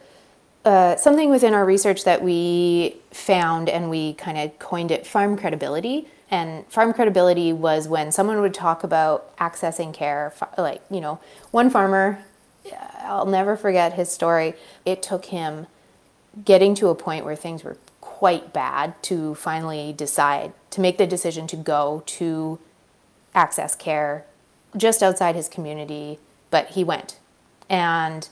uh, 0.65 0.95
something 0.95 1.29
within 1.29 1.53
our 1.53 1.63
research 1.63 2.03
that 2.03 2.23
we 2.23 2.97
found 3.11 3.69
and 3.69 3.89
we 3.89 4.13
kind 4.13 4.37
of 4.37 4.57
coined 4.59 4.91
it 4.91 5.05
farm 5.05 5.37
credibility. 5.37 6.07
And 6.29 6.65
farm 6.67 6.93
credibility 6.93 7.53
was 7.53 7.87
when 7.87 8.11
someone 8.11 8.41
would 8.41 8.53
talk 8.53 8.83
about 8.83 9.35
accessing 9.37 9.93
care, 9.93 10.33
like, 10.57 10.81
you 10.89 10.99
know, 10.99 11.19
one 11.51 11.69
farmer, 11.69 12.23
I'll 13.03 13.25
never 13.25 13.55
forget 13.55 13.93
his 13.93 14.11
story. 14.11 14.55
It 14.85 15.01
took 15.01 15.25
him 15.25 15.67
getting 16.43 16.75
to 16.75 16.89
a 16.89 16.95
point 16.95 17.23
where 17.23 17.35
things 17.35 17.63
were 17.63 17.77
quite 18.01 18.51
bad 18.51 19.01
to 19.03 19.35
finally 19.35 19.93
decide 19.93 20.51
to 20.71 20.81
make 20.81 20.97
the 20.97 21.07
decision 21.07 21.47
to 21.47 21.55
go 21.55 22.03
to 22.07 22.59
access 23.33 23.75
care 23.75 24.25
just 24.75 25.01
outside 25.01 25.35
his 25.35 25.47
community, 25.49 26.19
but 26.49 26.69
he 26.71 26.83
went. 26.83 27.19
And 27.69 28.27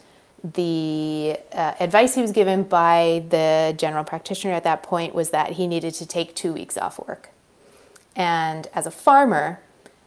the 0.54 1.38
uh, 1.52 1.74
advice 1.80 2.16
he 2.16 2.22
was 2.22 2.32
given 2.32 2.64
by 2.64 3.26
the 3.30 3.74
general 3.78 4.04
practitioner 4.04 4.54
at 4.54 4.64
that 4.64 4.84
point 4.84 5.16
was 5.16 5.32
that 5.32 5.54
he 5.54 5.68
needed 5.68 5.94
to 5.96 6.06
take 6.06 6.36
two 6.36 6.54
weeks 6.54 6.78
off 6.78 7.00
work. 7.08 7.30
And 8.16 8.68
as 8.74 8.86
a 8.86 8.92
farmer, 8.92 9.60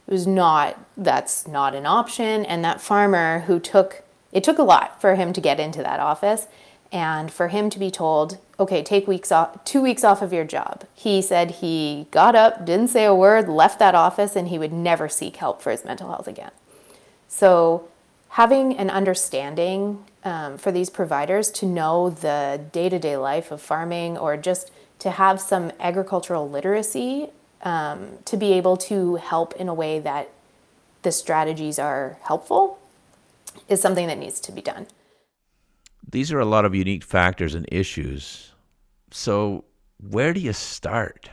it 0.07 0.13
was 0.13 0.27
not, 0.27 0.79
that's 0.97 1.47
not 1.47 1.75
an 1.75 1.87
option. 1.87 2.45
And 2.45 2.65
that 2.65 2.81
farmer 2.81 3.41
who 3.41 3.59
took, 3.59 4.03
it 4.33 4.45
took 4.45 4.59
a 4.59 4.63
lot 4.63 5.01
for 5.01 5.17
him 5.17 5.33
to 5.33 5.41
get 5.41 5.59
into 5.61 5.83
that 5.83 6.01
office 6.01 6.47
and 6.93 7.31
for 7.31 7.49
him 7.49 7.69
to 7.71 7.79
be 7.79 7.91
told, 7.91 8.39
okay, 8.61 8.83
take 8.83 9.07
weeks 9.07 9.31
off, 9.31 9.65
two 9.65 9.81
weeks 9.81 10.03
off 10.03 10.21
of 10.21 10.33
your 10.33 10.45
job. 10.45 10.85
He 10.95 11.23
said 11.23 11.53
he 11.53 12.07
got 12.11 12.35
up, 12.35 12.65
didn't 12.65 12.89
say 12.89 13.05
a 13.05 13.15
word, 13.15 13.49
left 13.49 13.79
that 13.79 13.95
office, 13.95 14.35
and 14.35 14.49
he 14.49 14.59
would 14.59 14.73
never 14.73 15.09
seek 15.09 15.37
help 15.37 15.63
for 15.63 15.71
his 15.71 15.85
mental 15.85 16.09
health 16.09 16.27
again. 16.27 16.51
So, 17.29 17.89
having 18.31 18.77
an 18.77 18.91
understanding 18.91 20.05
um, 20.25 20.59
for 20.59 20.73
these 20.73 20.91
providers 20.91 21.51
to 21.53 21.67
know 21.67 22.11
the 22.11 22.61
day 22.73 22.89
to 22.89 22.99
day 22.99 23.17
life 23.17 23.51
of 23.51 23.63
farming 23.63 24.19
or 24.19 24.37
just 24.37 24.71
to 24.99 25.13
have 25.13 25.41
some 25.41 25.71
agricultural 25.79 26.49
literacy 26.49 27.29
um, 27.63 28.19
to 28.25 28.37
be 28.37 28.53
able 28.53 28.77
to 28.77 29.17
help 29.17 29.55
in 29.55 29.69
a 29.69 29.75
way 29.75 29.99
that 30.01 30.31
the 31.03 31.13
strategies 31.13 31.79
are 31.79 32.19
helpful 32.23 32.79
is 33.69 33.81
something 33.81 34.07
that 34.09 34.19
needs 34.19 34.41
to 34.41 34.53
be 34.53 34.61
done. 34.61 34.87
These 36.11 36.33
are 36.33 36.41
a 36.41 36.45
lot 36.45 36.65
of 36.65 36.75
unique 36.75 37.05
factors 37.05 37.55
and 37.55 37.67
issues. 37.71 38.48
So, 39.11 39.65
where 39.99 40.33
do 40.33 40.41
you 40.41 40.53
start? 40.53 41.31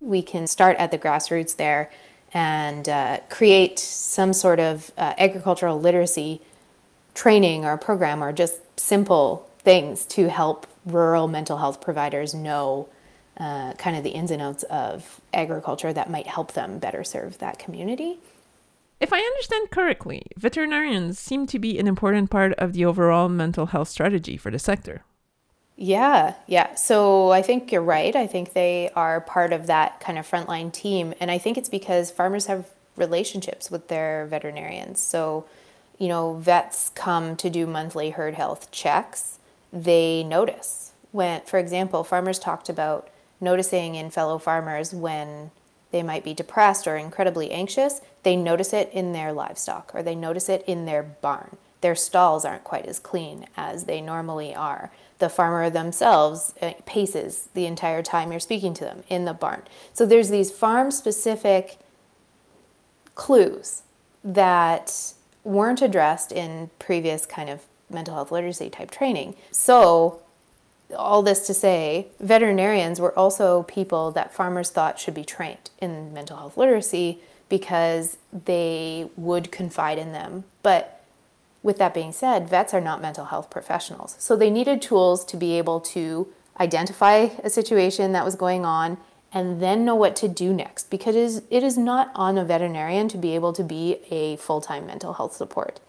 We 0.00 0.22
can 0.22 0.46
start 0.46 0.76
at 0.78 0.90
the 0.90 0.98
grassroots 0.98 1.56
there 1.56 1.90
and 2.32 2.88
uh, 2.88 3.20
create 3.28 3.78
some 3.78 4.32
sort 4.32 4.60
of 4.60 4.90
uh, 4.96 5.14
agricultural 5.18 5.80
literacy 5.80 6.40
training 7.14 7.64
or 7.64 7.76
program 7.76 8.22
or 8.22 8.32
just 8.32 8.60
simple 8.78 9.48
things 9.58 10.04
to 10.06 10.28
help 10.30 10.66
rural 10.86 11.28
mental 11.28 11.58
health 11.58 11.80
providers 11.80 12.32
know 12.34 12.88
uh, 13.38 13.72
kind 13.74 13.96
of 13.96 14.04
the 14.04 14.10
ins 14.10 14.30
and 14.30 14.40
outs 14.40 14.62
of 14.64 15.20
agriculture 15.32 15.92
that 15.92 16.10
might 16.10 16.26
help 16.26 16.52
them 16.52 16.78
better 16.78 17.04
serve 17.04 17.38
that 17.38 17.58
community. 17.58 18.18
If 19.00 19.12
I 19.12 19.18
understand 19.18 19.70
correctly, 19.70 20.22
veterinarians 20.36 21.18
seem 21.18 21.46
to 21.46 21.58
be 21.58 21.78
an 21.78 21.86
important 21.86 22.30
part 22.30 22.52
of 22.54 22.74
the 22.74 22.84
overall 22.84 23.28
mental 23.28 23.66
health 23.66 23.88
strategy 23.88 24.36
for 24.36 24.50
the 24.50 24.58
sector. 24.58 25.04
Yeah, 25.82 26.34
yeah. 26.46 26.74
So 26.74 27.30
I 27.30 27.40
think 27.40 27.72
you're 27.72 27.80
right. 27.80 28.14
I 28.14 28.26
think 28.26 28.52
they 28.52 28.90
are 28.94 29.18
part 29.18 29.50
of 29.50 29.66
that 29.68 29.98
kind 29.98 30.18
of 30.18 30.30
frontline 30.30 30.70
team. 30.70 31.14
And 31.18 31.30
I 31.30 31.38
think 31.38 31.56
it's 31.56 31.70
because 31.70 32.10
farmers 32.10 32.46
have 32.46 32.68
relationships 32.96 33.70
with 33.70 33.88
their 33.88 34.26
veterinarians. 34.26 35.00
So, 35.00 35.46
you 35.98 36.08
know, 36.08 36.34
vets 36.34 36.90
come 36.90 37.34
to 37.36 37.48
do 37.48 37.66
monthly 37.66 38.10
herd 38.10 38.34
health 38.34 38.70
checks. 38.70 39.38
They 39.72 40.22
notice 40.22 40.92
when, 41.12 41.40
for 41.46 41.58
example, 41.58 42.04
farmers 42.04 42.38
talked 42.38 42.68
about 42.68 43.08
noticing 43.40 43.94
in 43.94 44.10
fellow 44.10 44.36
farmers 44.36 44.92
when 44.92 45.50
they 45.92 46.02
might 46.02 46.24
be 46.24 46.34
depressed 46.34 46.86
or 46.86 46.96
incredibly 46.96 47.50
anxious, 47.52 48.02
they 48.22 48.36
notice 48.36 48.74
it 48.74 48.90
in 48.92 49.12
their 49.12 49.32
livestock 49.32 49.92
or 49.94 50.02
they 50.02 50.14
notice 50.14 50.50
it 50.50 50.62
in 50.66 50.84
their 50.84 51.02
barn. 51.02 51.56
Their 51.80 51.94
stalls 51.94 52.44
aren't 52.44 52.64
quite 52.64 52.86
as 52.86 52.98
clean 52.98 53.46
as 53.56 53.84
they 53.84 54.00
normally 54.00 54.54
are. 54.54 54.90
The 55.18 55.28
farmer 55.28 55.70
themselves 55.70 56.54
uh, 56.60 56.72
paces 56.86 57.48
the 57.54 57.66
entire 57.66 58.02
time 58.02 58.30
you're 58.30 58.40
speaking 58.40 58.74
to 58.74 58.84
them 58.84 59.02
in 59.08 59.24
the 59.24 59.34
barn. 59.34 59.62
So 59.92 60.06
there's 60.06 60.30
these 60.30 60.50
farm 60.50 60.90
specific 60.90 61.78
clues 63.14 63.82
that 64.24 65.14
weren't 65.44 65.82
addressed 65.82 66.32
in 66.32 66.70
previous 66.78 67.26
kind 67.26 67.48
of 67.50 67.60
mental 67.88 68.14
health 68.14 68.30
literacy 68.30 68.70
type 68.70 68.90
training. 68.90 69.34
So 69.50 70.20
all 70.96 71.22
this 71.22 71.46
to 71.46 71.54
say, 71.54 72.08
veterinarians 72.18 73.00
were 73.00 73.16
also 73.18 73.62
people 73.64 74.10
that 74.12 74.34
farmers 74.34 74.70
thought 74.70 74.98
should 74.98 75.14
be 75.14 75.24
trained 75.24 75.70
in 75.80 76.12
mental 76.12 76.36
health 76.36 76.56
literacy 76.56 77.18
because 77.48 78.16
they 78.32 79.08
would 79.16 79.50
confide 79.50 79.98
in 79.98 80.12
them. 80.12 80.44
But 80.62 80.99
with 81.62 81.78
that 81.78 81.94
being 81.94 82.12
said, 82.12 82.48
vets 82.48 82.72
are 82.72 82.80
not 82.80 83.02
mental 83.02 83.26
health 83.26 83.50
professionals. 83.50 84.16
So 84.18 84.36
they 84.36 84.50
needed 84.50 84.80
tools 84.80 85.24
to 85.26 85.36
be 85.36 85.58
able 85.58 85.80
to 85.80 86.32
identify 86.58 87.28
a 87.42 87.50
situation 87.50 88.12
that 88.12 88.24
was 88.24 88.34
going 88.34 88.64
on 88.64 88.98
and 89.32 89.62
then 89.62 89.84
know 89.84 89.94
what 89.94 90.16
to 90.16 90.28
do 90.28 90.52
next 90.52 90.90
because 90.90 91.14
it 91.14 91.22
is, 91.22 91.42
it 91.50 91.62
is 91.62 91.78
not 91.78 92.10
on 92.14 92.36
a 92.36 92.44
veterinarian 92.44 93.08
to 93.08 93.18
be 93.18 93.34
able 93.34 93.52
to 93.52 93.62
be 93.62 93.98
a 94.10 94.36
full 94.36 94.60
time 94.60 94.86
mental 94.86 95.14
health 95.14 95.34
support. 95.34 95.80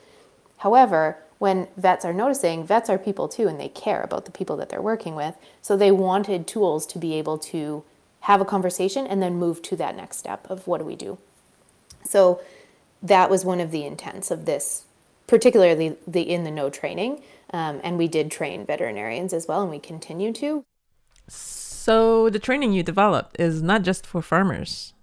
However, 0.58 1.18
when 1.40 1.68
vets 1.76 2.06
are 2.06 2.14
noticing, 2.14 2.64
vets 2.64 2.88
are 2.88 3.00
people 3.00 3.28
too, 3.28 3.48
and 3.48 3.60
they 3.60 3.70
care 3.70 4.04
about 4.04 4.26
the 4.26 4.32
people 4.32 4.56
that 4.58 4.70
they're 4.70 4.82
working 4.82 5.16
with. 5.16 5.34
So 5.60 5.76
they 5.76 5.92
wanted 5.92 6.46
tools 6.46 6.86
to 6.88 7.00
be 7.00 7.16
able 7.16 7.40
to 7.40 7.84
have 8.22 8.42
a 8.42 8.46
conversation 8.46 9.08
and 9.08 9.24
then 9.24 9.38
move 9.38 9.64
to 9.64 9.76
that 9.78 9.96
next 9.96 10.18
step 10.18 10.48
of 10.52 10.68
what 10.68 10.78
do 10.78 10.86
we 10.86 10.96
do. 10.96 11.18
So 12.04 12.42
that 13.02 13.32
was 13.32 13.44
one 13.44 13.60
of 13.60 13.72
the 13.72 13.86
intents 13.86 14.30
of 14.30 14.46
this, 14.46 14.84
particularly 15.32 15.96
the 16.06 16.22
in 16.22 16.44
the 16.44 16.52
Know 16.52 16.70
training. 16.70 17.24
Um, 17.54 17.80
and 17.84 17.98
we 17.98 18.10
did 18.10 18.30
train 18.30 18.66
veterinarians 18.66 19.32
as 19.32 19.48
well, 19.48 19.62
and 19.62 19.72
we 19.72 19.80
continue 19.80 20.34
to. 20.34 20.66
So 21.28 22.30
the 22.30 22.38
training 22.38 22.74
you 22.74 22.84
developed 22.84 23.40
is 23.40 23.62
not 23.62 23.82
just 23.82 24.06
for 24.06 24.22
farmers. 24.22 24.94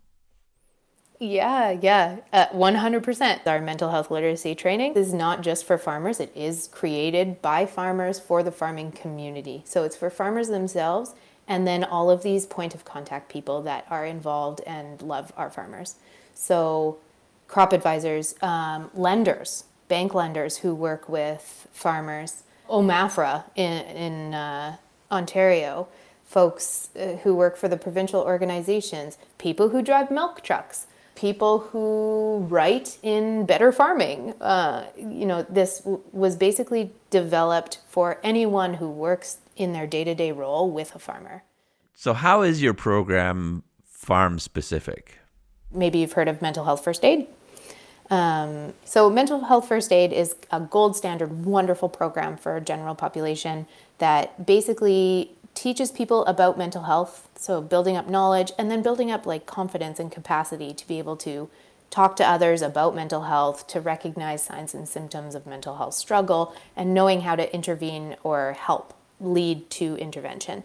Yeah, 1.19 1.71
yeah, 1.71 2.19
uh, 2.33 2.47
100%. 2.49 3.47
Our 3.47 3.61
mental 3.61 3.91
health 3.91 4.11
literacy 4.11 4.55
training 4.55 4.95
is 4.95 5.13
not 5.13 5.41
just 5.41 5.65
for 5.65 5.77
farmers, 5.77 6.21
it 6.21 6.31
is 6.37 6.69
created 6.69 7.43
by 7.43 7.67
farmers 7.67 8.21
for 8.21 8.43
the 8.43 8.53
farming 8.53 8.93
community. 8.93 9.63
So 9.65 9.83
it's 9.83 9.97
for 9.97 10.11
farmers 10.11 10.49
themselves 10.49 11.15
and 11.49 11.67
then 11.67 11.83
all 11.83 12.11
of 12.11 12.23
these 12.23 12.47
point 12.47 12.75
of 12.75 12.85
contact 12.85 13.31
people 13.31 13.63
that 13.63 13.87
are 13.91 14.05
involved 14.05 14.61
and 14.67 15.01
love 15.03 15.33
our 15.37 15.51
farmers. 15.51 15.97
So, 16.35 16.99
crop 17.49 17.73
advisors, 17.73 18.35
um, 18.43 18.91
lenders, 18.95 19.65
bank 19.89 20.15
lenders 20.15 20.59
who 20.59 20.75
work 20.75 21.09
with 21.09 21.67
farmers, 21.73 22.43
OMAFRA 22.69 23.45
in, 23.57 23.83
in 23.97 24.35
uh, 24.35 24.77
Ontario, 25.11 25.89
folks 26.25 26.91
uh, 26.95 27.17
who 27.23 27.35
work 27.35 27.57
for 27.57 27.69
the 27.69 27.77
provincial 27.77 28.21
organizations, 28.21 29.19
people 29.39 29.71
who 29.71 29.83
drive 29.83 30.11
milk 30.11 30.43
trucks 30.43 30.87
people 31.19 31.59
who 31.59 32.47
write 32.49 32.97
in 33.03 33.45
Better 33.45 33.73
Farming. 33.73 34.35
Uh, 34.41 34.87
you 34.97 35.27
know, 35.27 35.43
this 35.43 35.81
w- 35.81 36.01
was 36.13 36.37
basically 36.37 36.93
developed 37.11 37.81
for 37.89 38.21
anyone 38.23 38.75
who 38.75 38.89
works 38.89 39.39
in 39.57 39.73
their 39.73 39.87
day 39.87 40.05
to 40.05 40.15
day 40.15 40.31
role 40.31 40.71
with 40.71 40.95
a 40.95 40.99
farmer. 40.99 41.43
So, 41.95 42.13
how 42.13 42.43
is 42.43 42.63
your 42.63 42.75
program 42.75 43.65
farm 43.85 44.39
specific? 44.39 45.19
Maybe 45.73 45.99
you've 45.99 46.13
heard 46.13 46.29
of 46.29 46.41
mental 46.41 46.65
health 46.65 46.85
first 46.85 47.05
aid. 47.05 47.27
Um, 48.11 48.73
so, 48.85 49.11
mental 49.11 49.45
health 49.45 49.69
first 49.69 49.93
aid 49.93 50.13
is 50.13 50.35
a 50.51 50.61
gold 50.61 50.97
standard, 50.97 51.45
wonderful 51.45 51.89
program 51.89 52.37
for 52.37 52.59
general 52.61 52.95
population 52.95 53.67
that 53.99 54.47
basically 54.47 55.33
teaches 55.55 55.91
people 55.91 56.25
about 56.27 56.57
mental 56.57 56.85
health, 56.85 57.29
so 57.35 57.61
building 57.61 57.97
up 57.97 58.09
knowledge 58.09 58.53
and 58.57 58.71
then 58.71 58.81
building 58.81 59.11
up 59.11 59.27
like 59.27 59.45
confidence 59.45 59.99
and 59.99 60.13
capacity 60.13 60.73
to 60.73 60.87
be 60.87 60.99
able 60.99 61.17
to 61.17 61.51
talk 61.91 62.17
to 62.17 62.25
others 62.25 62.63
about 62.63 62.95
mental 62.95 63.23
health, 63.23 63.67
to 63.67 63.81
recognize 63.81 64.43
signs 64.45 64.75
and 64.75 64.89
symptoms 64.89 65.35
of 65.35 65.47
mental 65.47 65.77
health 65.77 65.95
struggle, 65.95 66.55
and 66.77 66.95
knowing 66.95 67.23
how 67.23 67.35
to 67.35 67.53
intervene 67.55 68.17
or 68.23 68.53
help 68.53 68.95
lead 69.21 69.69
to 69.71 69.97
intervention. 69.97 70.63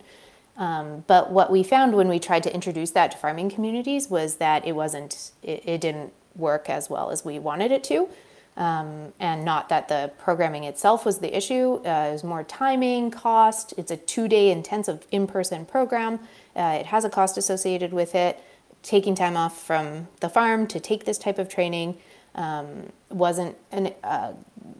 Um, 0.55 1.03
but 1.07 1.31
what 1.31 1.51
we 1.51 1.63
found 1.63 1.95
when 1.95 2.07
we 2.07 2.19
tried 2.19 2.43
to 2.43 2.53
introduce 2.53 2.91
that 2.91 3.11
to 3.11 3.17
farming 3.17 3.49
communities 3.49 4.09
was 4.09 4.35
that 4.35 4.65
it 4.67 4.73
wasn't, 4.73 5.31
it, 5.41 5.63
it 5.65 5.81
didn't 5.81 6.13
work 6.35 6.69
as 6.69 6.89
well 6.89 7.11
as 7.11 7.23
we 7.23 7.39
wanted 7.39 7.71
it 7.71 7.83
to. 7.85 8.09
Um, 8.55 9.13
and 9.19 9.43
not 9.43 9.69
that 9.69 9.87
the 9.87 10.11
programming 10.19 10.63
itself 10.63 11.05
was 11.05 11.19
the 11.19 11.35
issue. 11.35 11.81
Uh, 11.85 12.09
it 12.09 12.11
was 12.11 12.23
more 12.23 12.43
timing, 12.43 13.09
cost. 13.09 13.73
It's 13.77 13.91
a 13.91 13.97
two 13.97 14.27
day 14.27 14.51
intensive 14.51 15.07
in 15.11 15.25
person 15.25 15.65
program. 15.65 16.19
Uh, 16.55 16.77
it 16.79 16.85
has 16.87 17.03
a 17.03 17.09
cost 17.09 17.37
associated 17.37 17.93
with 17.93 18.13
it. 18.13 18.39
Taking 18.83 19.15
time 19.15 19.37
off 19.37 19.59
from 19.59 20.07
the 20.19 20.29
farm 20.29 20.67
to 20.67 20.79
take 20.79 21.05
this 21.05 21.17
type 21.17 21.39
of 21.39 21.49
training 21.49 21.97
um, 22.35 22.91
wasn't, 23.09 23.55
an, 23.71 23.93
uh, 24.03 24.33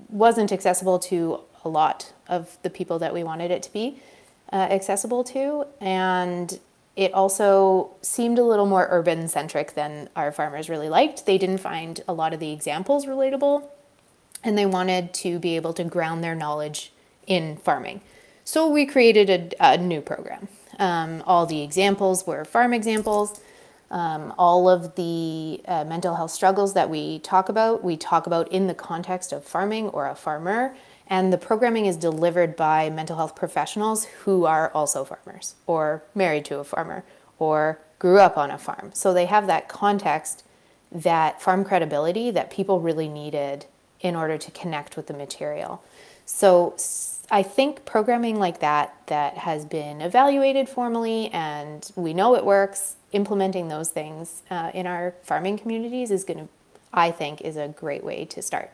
wasn't 0.09 0.51
accessible 0.51 0.99
to 0.99 1.39
a 1.63 1.69
lot 1.69 2.13
of 2.27 2.57
the 2.63 2.69
people 2.69 2.99
that 2.99 3.13
we 3.13 3.23
wanted 3.23 3.49
it 3.49 3.63
to 3.63 3.73
be 3.73 4.01
uh, 4.51 4.57
accessible 4.57 5.23
to. 5.23 5.65
And 5.79 6.59
it 6.95 7.13
also 7.13 7.95
seemed 8.01 8.37
a 8.37 8.43
little 8.43 8.65
more 8.65 8.87
urban 8.89 9.27
centric 9.27 9.73
than 9.73 10.09
our 10.15 10.31
farmers 10.31 10.69
really 10.69 10.89
liked. 10.89 11.25
They 11.25 11.37
didn't 11.37 11.57
find 11.57 12.01
a 12.07 12.13
lot 12.13 12.33
of 12.33 12.39
the 12.39 12.51
examples 12.51 13.05
relatable, 13.05 13.67
and 14.43 14.57
they 14.57 14.65
wanted 14.65 15.13
to 15.15 15.39
be 15.39 15.55
able 15.55 15.73
to 15.73 15.83
ground 15.83 16.23
their 16.23 16.35
knowledge 16.35 16.91
in 17.25 17.57
farming. 17.57 18.01
So 18.43 18.69
we 18.69 18.85
created 18.85 19.55
a, 19.59 19.73
a 19.73 19.77
new 19.77 20.01
program. 20.01 20.47
Um, 20.79 21.23
all 21.25 21.45
the 21.45 21.61
examples 21.63 22.27
were 22.27 22.45
farm 22.45 22.73
examples. 22.73 23.39
Um, 23.89 24.33
all 24.37 24.69
of 24.69 24.95
the 24.95 25.61
uh, 25.67 25.85
mental 25.85 26.15
health 26.15 26.31
struggles 26.31 26.73
that 26.73 26.89
we 26.89 27.19
talk 27.19 27.47
about, 27.47 27.83
we 27.83 27.95
talk 27.95 28.25
about 28.25 28.51
in 28.51 28.67
the 28.67 28.73
context 28.73 29.31
of 29.31 29.45
farming 29.45 29.89
or 29.89 30.07
a 30.07 30.15
farmer. 30.15 30.75
And 31.07 31.31
the 31.31 31.37
programming 31.37 31.85
is 31.85 31.97
delivered 31.97 32.55
by 32.55 32.89
mental 32.89 33.17
health 33.17 33.35
professionals 33.35 34.05
who 34.23 34.45
are 34.45 34.71
also 34.73 35.03
farmers 35.03 35.55
or 35.67 36.03
married 36.15 36.45
to 36.45 36.59
a 36.59 36.63
farmer 36.63 37.03
or 37.39 37.79
grew 37.99 38.19
up 38.19 38.37
on 38.37 38.51
a 38.51 38.57
farm. 38.57 38.91
So 38.93 39.13
they 39.13 39.25
have 39.25 39.47
that 39.47 39.67
context, 39.67 40.43
that 40.91 41.41
farm 41.41 41.63
credibility 41.63 42.31
that 42.31 42.51
people 42.51 42.79
really 42.79 43.07
needed 43.09 43.65
in 43.99 44.15
order 44.15 44.37
to 44.37 44.51
connect 44.51 44.97
with 44.97 45.07
the 45.07 45.13
material. 45.13 45.83
So 46.25 46.75
I 47.31 47.43
think 47.43 47.85
programming 47.85 48.39
like 48.39 48.59
that 48.59 48.95
that 49.07 49.39
has 49.39 49.65
been 49.65 50.01
evaluated 50.01 50.69
formally 50.69 51.29
and 51.29 51.89
we 51.95 52.13
know 52.13 52.35
it 52.35 52.45
works, 52.45 52.95
implementing 53.11 53.69
those 53.69 53.89
things 53.89 54.43
uh, 54.49 54.71
in 54.73 54.87
our 54.87 55.15
farming 55.23 55.57
communities 55.57 56.11
is 56.11 56.23
going 56.23 56.39
to, 56.39 56.47
I 56.93 57.11
think, 57.11 57.41
is 57.41 57.57
a 57.57 57.67
great 57.67 58.03
way 58.03 58.25
to 58.25 58.41
start. 58.41 58.71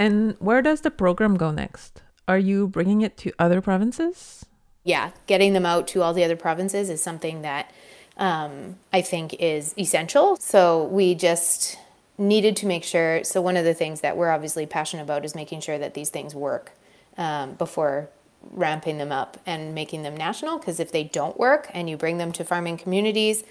And 0.00 0.34
where 0.38 0.62
does 0.62 0.80
the 0.80 0.90
program 0.90 1.36
go 1.36 1.50
next? 1.50 2.00
Are 2.26 2.38
you 2.38 2.68
bringing 2.68 3.02
it 3.02 3.18
to 3.18 3.32
other 3.38 3.60
provinces? 3.60 4.46
Yeah, 4.82 5.10
getting 5.26 5.52
them 5.52 5.66
out 5.66 5.86
to 5.88 6.00
all 6.00 6.14
the 6.14 6.24
other 6.24 6.36
provinces 6.36 6.88
is 6.88 7.02
something 7.02 7.42
that 7.42 7.70
um, 8.16 8.76
I 8.94 9.02
think 9.02 9.34
is 9.38 9.74
essential. 9.78 10.36
So 10.36 10.84
we 10.84 11.14
just 11.14 11.76
needed 12.16 12.56
to 12.56 12.66
make 12.66 12.82
sure. 12.82 13.22
So, 13.24 13.42
one 13.42 13.58
of 13.58 13.66
the 13.66 13.74
things 13.74 14.00
that 14.00 14.16
we're 14.16 14.30
obviously 14.30 14.64
passionate 14.64 15.02
about 15.02 15.26
is 15.26 15.34
making 15.34 15.60
sure 15.60 15.76
that 15.76 15.92
these 15.92 16.08
things 16.08 16.34
work 16.34 16.72
um, 17.18 17.52
before 17.54 18.08
ramping 18.52 18.96
them 18.96 19.12
up 19.12 19.36
and 19.44 19.74
making 19.74 20.02
them 20.02 20.16
national. 20.16 20.58
Because 20.58 20.80
if 20.80 20.92
they 20.92 21.04
don't 21.04 21.38
work 21.38 21.70
and 21.74 21.90
you 21.90 21.98
bring 21.98 22.16
them 22.16 22.32
to 22.32 22.44
farming 22.44 22.78
communities, 22.78 23.44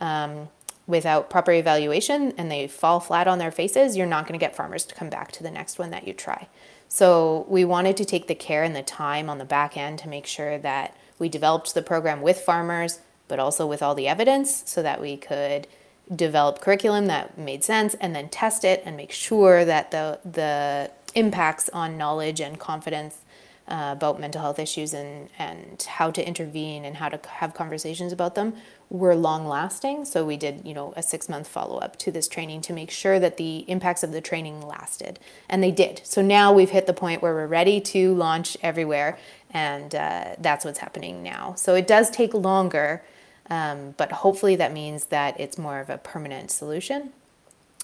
um, 0.00 0.50
without 0.86 1.28
proper 1.30 1.52
evaluation 1.52 2.32
and 2.38 2.50
they 2.50 2.66
fall 2.66 3.00
flat 3.00 3.26
on 3.26 3.38
their 3.38 3.50
faces, 3.50 3.96
you're 3.96 4.06
not 4.06 4.26
going 4.26 4.38
to 4.38 4.44
get 4.44 4.54
farmers 4.54 4.84
to 4.84 4.94
come 4.94 5.10
back 5.10 5.32
to 5.32 5.42
the 5.42 5.50
next 5.50 5.78
one 5.78 5.90
that 5.90 6.06
you 6.06 6.12
try. 6.12 6.48
So 6.88 7.44
we 7.48 7.64
wanted 7.64 7.96
to 7.96 8.04
take 8.04 8.28
the 8.28 8.34
care 8.34 8.62
and 8.62 8.76
the 8.76 8.82
time 8.82 9.28
on 9.28 9.38
the 9.38 9.44
back 9.44 9.76
end 9.76 9.98
to 10.00 10.08
make 10.08 10.26
sure 10.26 10.58
that 10.58 10.96
we 11.18 11.28
developed 11.28 11.74
the 11.74 11.82
program 11.82 12.22
with 12.22 12.40
farmers, 12.40 13.00
but 13.26 13.40
also 13.40 13.66
with 13.66 13.82
all 13.82 13.94
the 13.94 14.06
evidence 14.06 14.62
so 14.66 14.82
that 14.82 15.00
we 15.00 15.16
could 15.16 15.66
develop 16.14 16.60
curriculum 16.60 17.06
that 17.06 17.36
made 17.36 17.64
sense 17.64 17.94
and 17.94 18.14
then 18.14 18.28
test 18.28 18.64
it 18.64 18.80
and 18.84 18.96
make 18.96 19.10
sure 19.10 19.64
that 19.64 19.90
the 19.90 20.20
the 20.24 20.90
impacts 21.16 21.68
on 21.70 21.96
knowledge 21.96 22.40
and 22.40 22.60
confidence 22.60 23.22
about 23.68 24.20
mental 24.20 24.40
health 24.40 24.58
issues 24.58 24.94
and, 24.94 25.28
and 25.38 25.82
how 25.82 26.10
to 26.10 26.26
intervene 26.26 26.84
and 26.84 26.96
how 26.96 27.08
to 27.08 27.18
have 27.28 27.52
conversations 27.54 28.12
about 28.12 28.34
them 28.34 28.54
were 28.88 29.16
long 29.16 29.46
lasting. 29.46 30.04
So 30.04 30.24
we 30.24 30.36
did, 30.36 30.62
you 30.64 30.72
know, 30.72 30.92
a 30.96 31.02
six 31.02 31.28
month 31.28 31.48
follow 31.48 31.78
up 31.78 31.96
to 32.00 32.12
this 32.12 32.28
training 32.28 32.60
to 32.62 32.72
make 32.72 32.90
sure 32.90 33.18
that 33.18 33.36
the 33.36 33.58
impacts 33.68 34.04
of 34.04 34.12
the 34.12 34.20
training 34.20 34.62
lasted, 34.62 35.18
and 35.48 35.62
they 35.62 35.72
did. 35.72 36.00
So 36.04 36.22
now 36.22 36.52
we've 36.52 36.70
hit 36.70 36.86
the 36.86 36.92
point 36.92 37.22
where 37.22 37.34
we're 37.34 37.46
ready 37.48 37.80
to 37.80 38.14
launch 38.14 38.56
everywhere, 38.62 39.18
and 39.50 39.94
uh, 39.94 40.36
that's 40.38 40.64
what's 40.64 40.78
happening 40.78 41.22
now. 41.22 41.54
So 41.56 41.74
it 41.74 41.88
does 41.88 42.10
take 42.10 42.34
longer, 42.34 43.02
um, 43.50 43.94
but 43.96 44.12
hopefully 44.12 44.54
that 44.56 44.72
means 44.72 45.06
that 45.06 45.38
it's 45.40 45.58
more 45.58 45.80
of 45.80 45.90
a 45.90 45.98
permanent 45.98 46.52
solution, 46.52 47.10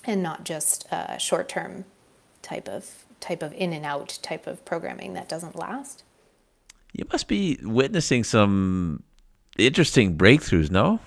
and 0.05 0.23
not 0.23 0.45
just 0.45 0.87
a 0.93 1.19
short 1.19 1.49
term 1.49 1.85
type 2.43 2.69
of 2.69 3.05
type 3.23 3.43
of 3.43 3.55
in 3.55 3.73
and 3.73 3.87
out 3.87 4.19
type 4.21 4.47
of 4.47 4.63
programming 4.67 5.15
that 5.15 5.29
doesn't 5.29 5.57
last. 5.57 6.03
You 6.93 7.07
must 7.11 7.29
be 7.29 7.59
witnessing 7.63 8.25
some 8.25 9.03
interesting 9.57 10.17
breakthroughs, 10.19 10.71
no? 10.71 11.01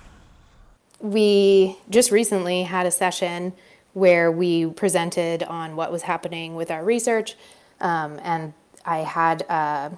We 0.98 1.76
just 1.88 2.10
recently 2.10 2.64
had 2.64 2.86
a 2.86 2.90
session 2.90 3.52
where 3.92 4.32
we 4.32 4.66
presented 4.66 5.42
on 5.44 5.76
what 5.76 5.92
was 5.92 6.02
happening 6.02 6.56
with 6.56 6.70
our 6.70 6.84
research, 6.84 7.36
um, 7.80 8.18
and 8.22 8.52
I 8.84 8.98
had 8.98 9.44
uh, 9.48 9.90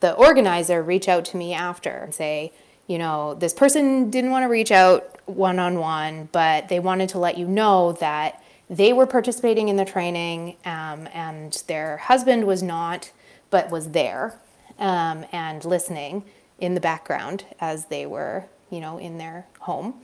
the 0.00 0.14
organizer 0.14 0.82
reach 0.82 1.08
out 1.08 1.24
to 1.26 1.36
me 1.36 1.54
after 1.54 1.90
and 1.90 2.14
say, 2.14 2.52
you 2.86 2.98
know, 2.98 3.34
this 3.34 3.52
person 3.52 4.10
didn't 4.10 4.30
want 4.30 4.44
to 4.44 4.48
reach 4.48 4.70
out 4.70 5.20
one 5.26 5.58
on 5.58 5.78
one, 5.78 6.28
but 6.32 6.68
they 6.68 6.80
wanted 6.80 7.08
to 7.10 7.18
let 7.18 7.36
you 7.36 7.46
know 7.46 7.92
that 7.92 8.42
they 8.68 8.92
were 8.92 9.06
participating 9.06 9.68
in 9.68 9.76
the 9.76 9.84
training 9.84 10.56
um, 10.64 11.08
and 11.12 11.62
their 11.68 11.98
husband 11.98 12.46
was 12.46 12.62
not, 12.62 13.12
but 13.50 13.70
was 13.70 13.90
there 13.90 14.40
um, 14.78 15.24
and 15.32 15.64
listening 15.64 16.24
in 16.58 16.74
the 16.74 16.80
background 16.80 17.44
as 17.60 17.86
they 17.86 18.06
were, 18.06 18.44
you 18.70 18.80
know, 18.80 18.98
in 18.98 19.18
their 19.18 19.46
home 19.60 20.02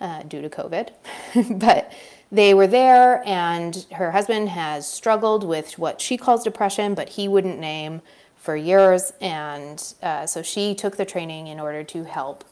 uh, 0.00 0.22
due 0.24 0.42
to 0.42 0.50
COVID. 0.50 0.90
but 1.58 1.92
they 2.30 2.54
were 2.54 2.66
there, 2.66 3.22
and 3.26 3.86
her 3.92 4.10
husband 4.10 4.48
has 4.50 4.88
struggled 4.88 5.44
with 5.44 5.78
what 5.78 6.00
she 6.00 6.16
calls 6.16 6.44
depression, 6.44 6.94
but 6.94 7.10
he 7.10 7.28
wouldn't 7.28 7.58
name 7.58 8.02
for 8.36 8.56
years. 8.56 9.12
And 9.20 9.82
uh, 10.02 10.26
so 10.26 10.42
she 10.42 10.74
took 10.74 10.96
the 10.96 11.04
training 11.04 11.46
in 11.46 11.60
order 11.60 11.84
to 11.84 12.04
help 12.04 12.44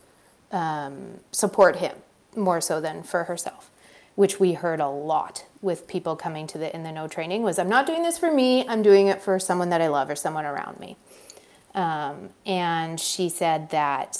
um, 0.52 1.20
support 1.32 1.76
him 1.76 1.96
more 2.36 2.60
so 2.60 2.80
than 2.80 3.02
for 3.02 3.24
herself, 3.24 3.70
which 4.14 4.38
we 4.38 4.52
heard 4.52 4.80
a 4.80 4.88
lot 4.88 5.44
with 5.62 5.86
people 5.86 6.16
coming 6.16 6.46
to 6.48 6.58
the 6.58 6.74
in 6.74 6.82
the 6.82 6.92
Know 6.92 7.06
training 7.06 7.42
was 7.42 7.58
I'm 7.58 7.68
not 7.68 7.86
doing 7.86 8.02
this 8.02 8.18
for 8.18 8.32
me, 8.32 8.66
I'm 8.68 8.82
doing 8.82 9.08
it 9.08 9.22
for 9.22 9.38
someone 9.38 9.70
that 9.70 9.80
I 9.80 9.88
love 9.88 10.08
or 10.10 10.16
someone 10.16 10.44
around 10.44 10.80
me. 10.80 10.96
Um, 11.74 12.30
and 12.46 12.98
she 12.98 13.28
said 13.28 13.70
that 13.70 14.18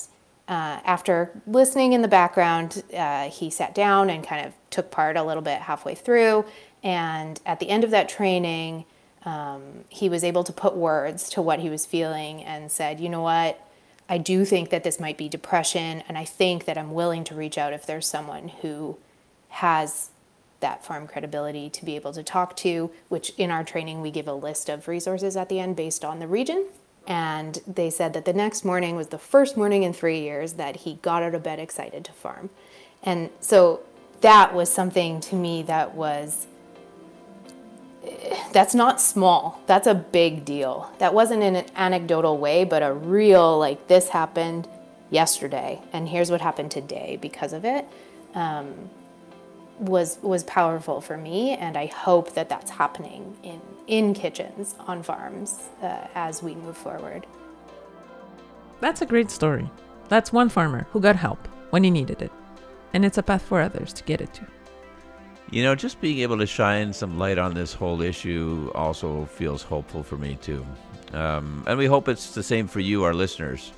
uh, 0.48 0.80
after 0.84 1.30
listening 1.46 1.92
in 1.92 2.02
the 2.02 2.08
background, 2.08 2.82
uh, 2.94 3.30
he 3.30 3.50
sat 3.50 3.74
down 3.74 4.10
and 4.10 4.26
kind 4.26 4.46
of 4.46 4.52
took 4.70 4.90
part 4.90 5.16
a 5.16 5.22
little 5.22 5.42
bit 5.42 5.60
halfway 5.60 5.94
through. 5.94 6.44
And 6.82 7.40
at 7.46 7.60
the 7.60 7.68
end 7.68 7.84
of 7.84 7.90
that 7.90 8.08
training, 8.08 8.84
um, 9.24 9.84
he 9.88 10.08
was 10.08 10.24
able 10.24 10.44
to 10.44 10.52
put 10.52 10.74
words 10.74 11.28
to 11.30 11.42
what 11.42 11.60
he 11.60 11.70
was 11.70 11.86
feeling 11.86 12.42
and 12.42 12.70
said, 12.70 13.00
you 13.00 13.08
know 13.08 13.20
what? 13.20 13.64
I 14.08 14.18
do 14.18 14.44
think 14.44 14.70
that 14.70 14.82
this 14.82 14.98
might 14.98 15.16
be 15.16 15.28
depression, 15.28 16.02
and 16.08 16.18
I 16.18 16.24
think 16.24 16.64
that 16.64 16.76
I'm 16.76 16.94
willing 16.94 17.22
to 17.24 17.34
reach 17.36 17.56
out 17.56 17.72
if 17.72 17.86
there's 17.86 18.08
someone 18.08 18.48
who 18.48 18.98
has 19.50 20.10
that 20.60 20.84
farm 20.84 21.06
credibility 21.06 21.68
to 21.70 21.84
be 21.84 21.96
able 21.96 22.12
to 22.12 22.22
talk 22.22 22.56
to, 22.56 22.90
which 23.08 23.30
in 23.36 23.50
our 23.50 23.64
training 23.64 24.00
we 24.00 24.10
give 24.10 24.28
a 24.28 24.32
list 24.32 24.68
of 24.68 24.86
resources 24.88 25.36
at 25.36 25.48
the 25.48 25.58
end 25.60 25.76
based 25.76 26.04
on 26.04 26.18
the 26.18 26.26
region. 26.26 26.66
And 27.06 27.60
they 27.66 27.90
said 27.90 28.12
that 28.12 28.24
the 28.24 28.32
next 28.32 28.64
morning 28.64 28.94
was 28.94 29.08
the 29.08 29.18
first 29.18 29.56
morning 29.56 29.82
in 29.82 29.92
three 29.92 30.20
years 30.20 30.54
that 30.54 30.76
he 30.76 30.94
got 31.02 31.22
out 31.22 31.34
of 31.34 31.42
bed 31.42 31.58
excited 31.58 32.04
to 32.04 32.12
farm. 32.12 32.50
And 33.02 33.30
so 33.40 33.80
that 34.20 34.54
was 34.54 34.70
something 34.70 35.20
to 35.22 35.34
me 35.34 35.62
that 35.62 35.94
was 35.94 36.46
that's 38.52 38.74
not 38.74 39.00
small. 39.00 39.60
That's 39.66 39.86
a 39.86 39.94
big 39.94 40.44
deal. 40.44 40.90
That 40.98 41.14
wasn't 41.14 41.42
in 41.42 41.56
an 41.56 41.66
anecdotal 41.76 42.38
way, 42.38 42.64
but 42.64 42.82
a 42.82 42.92
real, 42.92 43.58
like, 43.58 43.88
this 43.88 44.08
happened 44.08 44.68
yesterday, 45.10 45.80
and 45.92 46.08
here's 46.08 46.30
what 46.30 46.40
happened 46.40 46.70
today 46.70 47.18
because 47.20 47.52
of 47.52 47.64
it. 47.64 47.86
Um, 48.34 48.90
was 49.80 50.18
was 50.22 50.44
powerful 50.44 51.00
for 51.00 51.16
me, 51.16 51.52
and 51.52 51.76
I 51.76 51.86
hope 51.86 52.34
that 52.34 52.48
that's 52.48 52.70
happening 52.70 53.36
in 53.42 53.60
in 53.86 54.14
kitchens 54.14 54.74
on 54.86 55.02
farms 55.02 55.68
uh, 55.82 56.06
as 56.14 56.42
we 56.42 56.54
move 56.54 56.76
forward. 56.76 57.26
That's 58.80 59.02
a 59.02 59.06
great 59.06 59.30
story. 59.30 59.68
That's 60.08 60.32
one 60.32 60.48
farmer 60.48 60.86
who 60.92 61.00
got 61.00 61.16
help 61.16 61.48
when 61.70 61.82
he 61.82 61.90
needed 61.90 62.22
it, 62.22 62.32
and 62.92 63.04
it's 63.04 63.18
a 63.18 63.22
path 63.22 63.42
for 63.42 63.60
others 63.60 63.92
to 63.94 64.04
get 64.04 64.20
it 64.20 64.32
to. 64.34 64.46
You 65.50 65.64
know, 65.64 65.74
just 65.74 66.00
being 66.00 66.18
able 66.20 66.38
to 66.38 66.46
shine 66.46 66.92
some 66.92 67.18
light 67.18 67.38
on 67.38 67.54
this 67.54 67.72
whole 67.72 68.02
issue 68.02 68.70
also 68.74 69.24
feels 69.24 69.62
hopeful 69.62 70.02
for 70.02 70.16
me 70.16 70.38
too. 70.40 70.64
Um, 71.12 71.64
and 71.66 71.76
we 71.76 71.86
hope 71.86 72.08
it's 72.08 72.34
the 72.34 72.42
same 72.42 72.68
for 72.68 72.78
you, 72.78 73.02
our 73.02 73.14
listeners. 73.14 73.72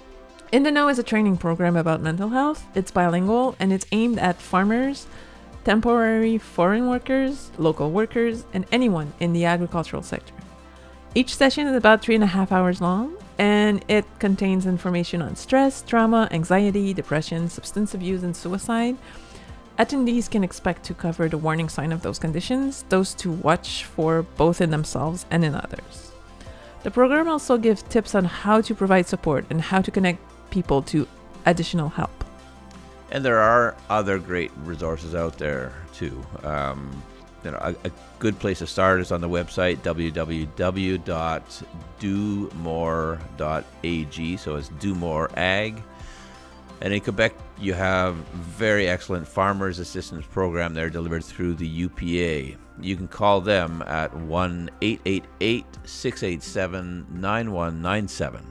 In 0.51 0.65
the 0.65 0.71
Know 0.71 0.89
is 0.89 0.99
a 0.99 1.03
training 1.03 1.39
program 1.39 1.77
about 1.77 2.03
mental 2.03 2.29
health. 2.29 2.67
It's 2.75 2.91
bilingual 2.91 3.57
and 3.59 3.73
it's 3.73 3.87
aimed 3.91 4.19
at 4.19 4.39
farmers 4.39 5.07
temporary 5.65 6.39
foreign 6.39 6.89
workers, 6.89 7.51
local 7.59 7.91
workers, 7.91 8.45
and 8.53 8.67
anyone 8.73 9.13
in 9.21 9.33
the 9.33 9.45
agricultural 9.45 10.03
sector. 10.03 10.35
Each 11.15 11.37
session 11.37 11.67
is 11.67 11.77
about 11.77 12.01
three 12.01 12.15
and 12.15 12.25
a 12.25 12.29
half 12.29 12.53
hours 12.53 12.81
long, 12.81 13.17
and 13.39 13.85
it 13.89 14.05
contains 14.19 14.67
information 14.67 15.21
on 15.21 15.37
stress, 15.37 15.83
trauma, 15.83 16.29
anxiety, 16.31 16.95
depression, 16.95 17.49
substance 17.49 17.95
abuse, 17.95 18.23
and 18.23 18.35
suicide. 18.35 18.97
Attendees 19.79 20.31
can 20.31 20.45
expect 20.45 20.85
to 20.85 20.95
cover 20.95 21.29
the 21.29 21.39
warning 21.39 21.69
sign 21.69 21.93
of 21.93 22.03
those 22.03 22.19
conditions, 22.19 22.85
those 22.89 23.15
to 23.15 23.31
watch 23.31 23.85
for 23.85 24.23
both 24.37 24.61
in 24.61 24.71
themselves 24.71 25.27
and 25.31 25.45
in 25.45 25.55
others. 25.55 26.13
The 26.83 26.91
program 26.91 27.29
also 27.29 27.57
gives 27.57 27.83
tips 27.83 28.15
on 28.15 28.25
how 28.25 28.61
to 28.61 28.75
provide 28.75 29.07
support 29.07 29.45
and 29.51 29.61
how 29.61 29.81
to 29.81 29.91
connect 29.91 30.21
people 30.51 30.83
to 30.83 31.07
additional 31.47 31.89
help. 31.89 32.25
And 33.13 33.25
there 33.25 33.39
are 33.39 33.77
other 33.91 34.19
great 34.19 34.51
resources 34.65 35.15
out 35.15 35.37
there 35.37 35.73
too. 35.93 36.25
Um, 36.43 37.03
you 37.45 37.51
know, 37.51 37.59
a, 37.61 37.77
a, 37.85 37.91
good 38.19 38.39
place 38.39 38.61
to 38.61 38.67
start 38.67 39.01
is 39.01 39.13
on 39.13 39.21
the 39.21 39.29
website 39.29 39.79
www.domore.ag. 39.79 40.47
So 44.37 44.57
it's 44.57 44.69
do 44.69 44.95
more 44.95 45.31
ag. 45.37 45.83
And 46.81 46.95
in 46.95 47.01
Quebec, 47.01 47.35
you 47.59 47.75
have 47.75 48.15
very 48.15 48.89
excellent 48.89 49.29
farmers 49.29 49.79
assistance 49.79 50.25
program 50.25 50.73
there 50.73 50.89
delivered 50.89 51.25
through 51.25 51.55
the 51.55 51.67
UPA. 51.67 52.57
You 52.81 52.97
can 52.97 53.09
call 53.09 53.43
them 53.43 53.83
at 53.83 54.17
1 54.17 54.71
888 54.81 55.67
687 55.85 57.07
9197. 57.11 58.47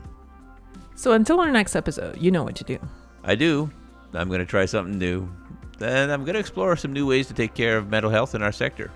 So 0.96 1.14
until 1.14 1.40
our 1.40 1.50
next 1.50 1.76
episode, 1.76 2.22
you 2.22 2.30
know 2.30 2.44
what 2.44 2.56
to 2.58 2.64
do. 2.64 2.78
I 3.24 3.34
do. 3.36 3.72
I'm 4.14 4.28
going 4.28 4.40
to 4.40 4.46
try 4.46 4.66
something 4.66 4.98
new. 4.98 5.30
And 5.80 6.12
I'm 6.12 6.24
going 6.24 6.34
to 6.34 6.40
explore 6.40 6.76
some 6.76 6.94
new 6.94 7.08
ways 7.08 7.28
to 7.28 7.34
take 7.34 7.54
care 7.54 7.78
of 7.78 7.90
mental 7.90 8.12
health 8.12 8.36
in 8.36 8.44
our 8.44 8.52
sector. 8.52 8.92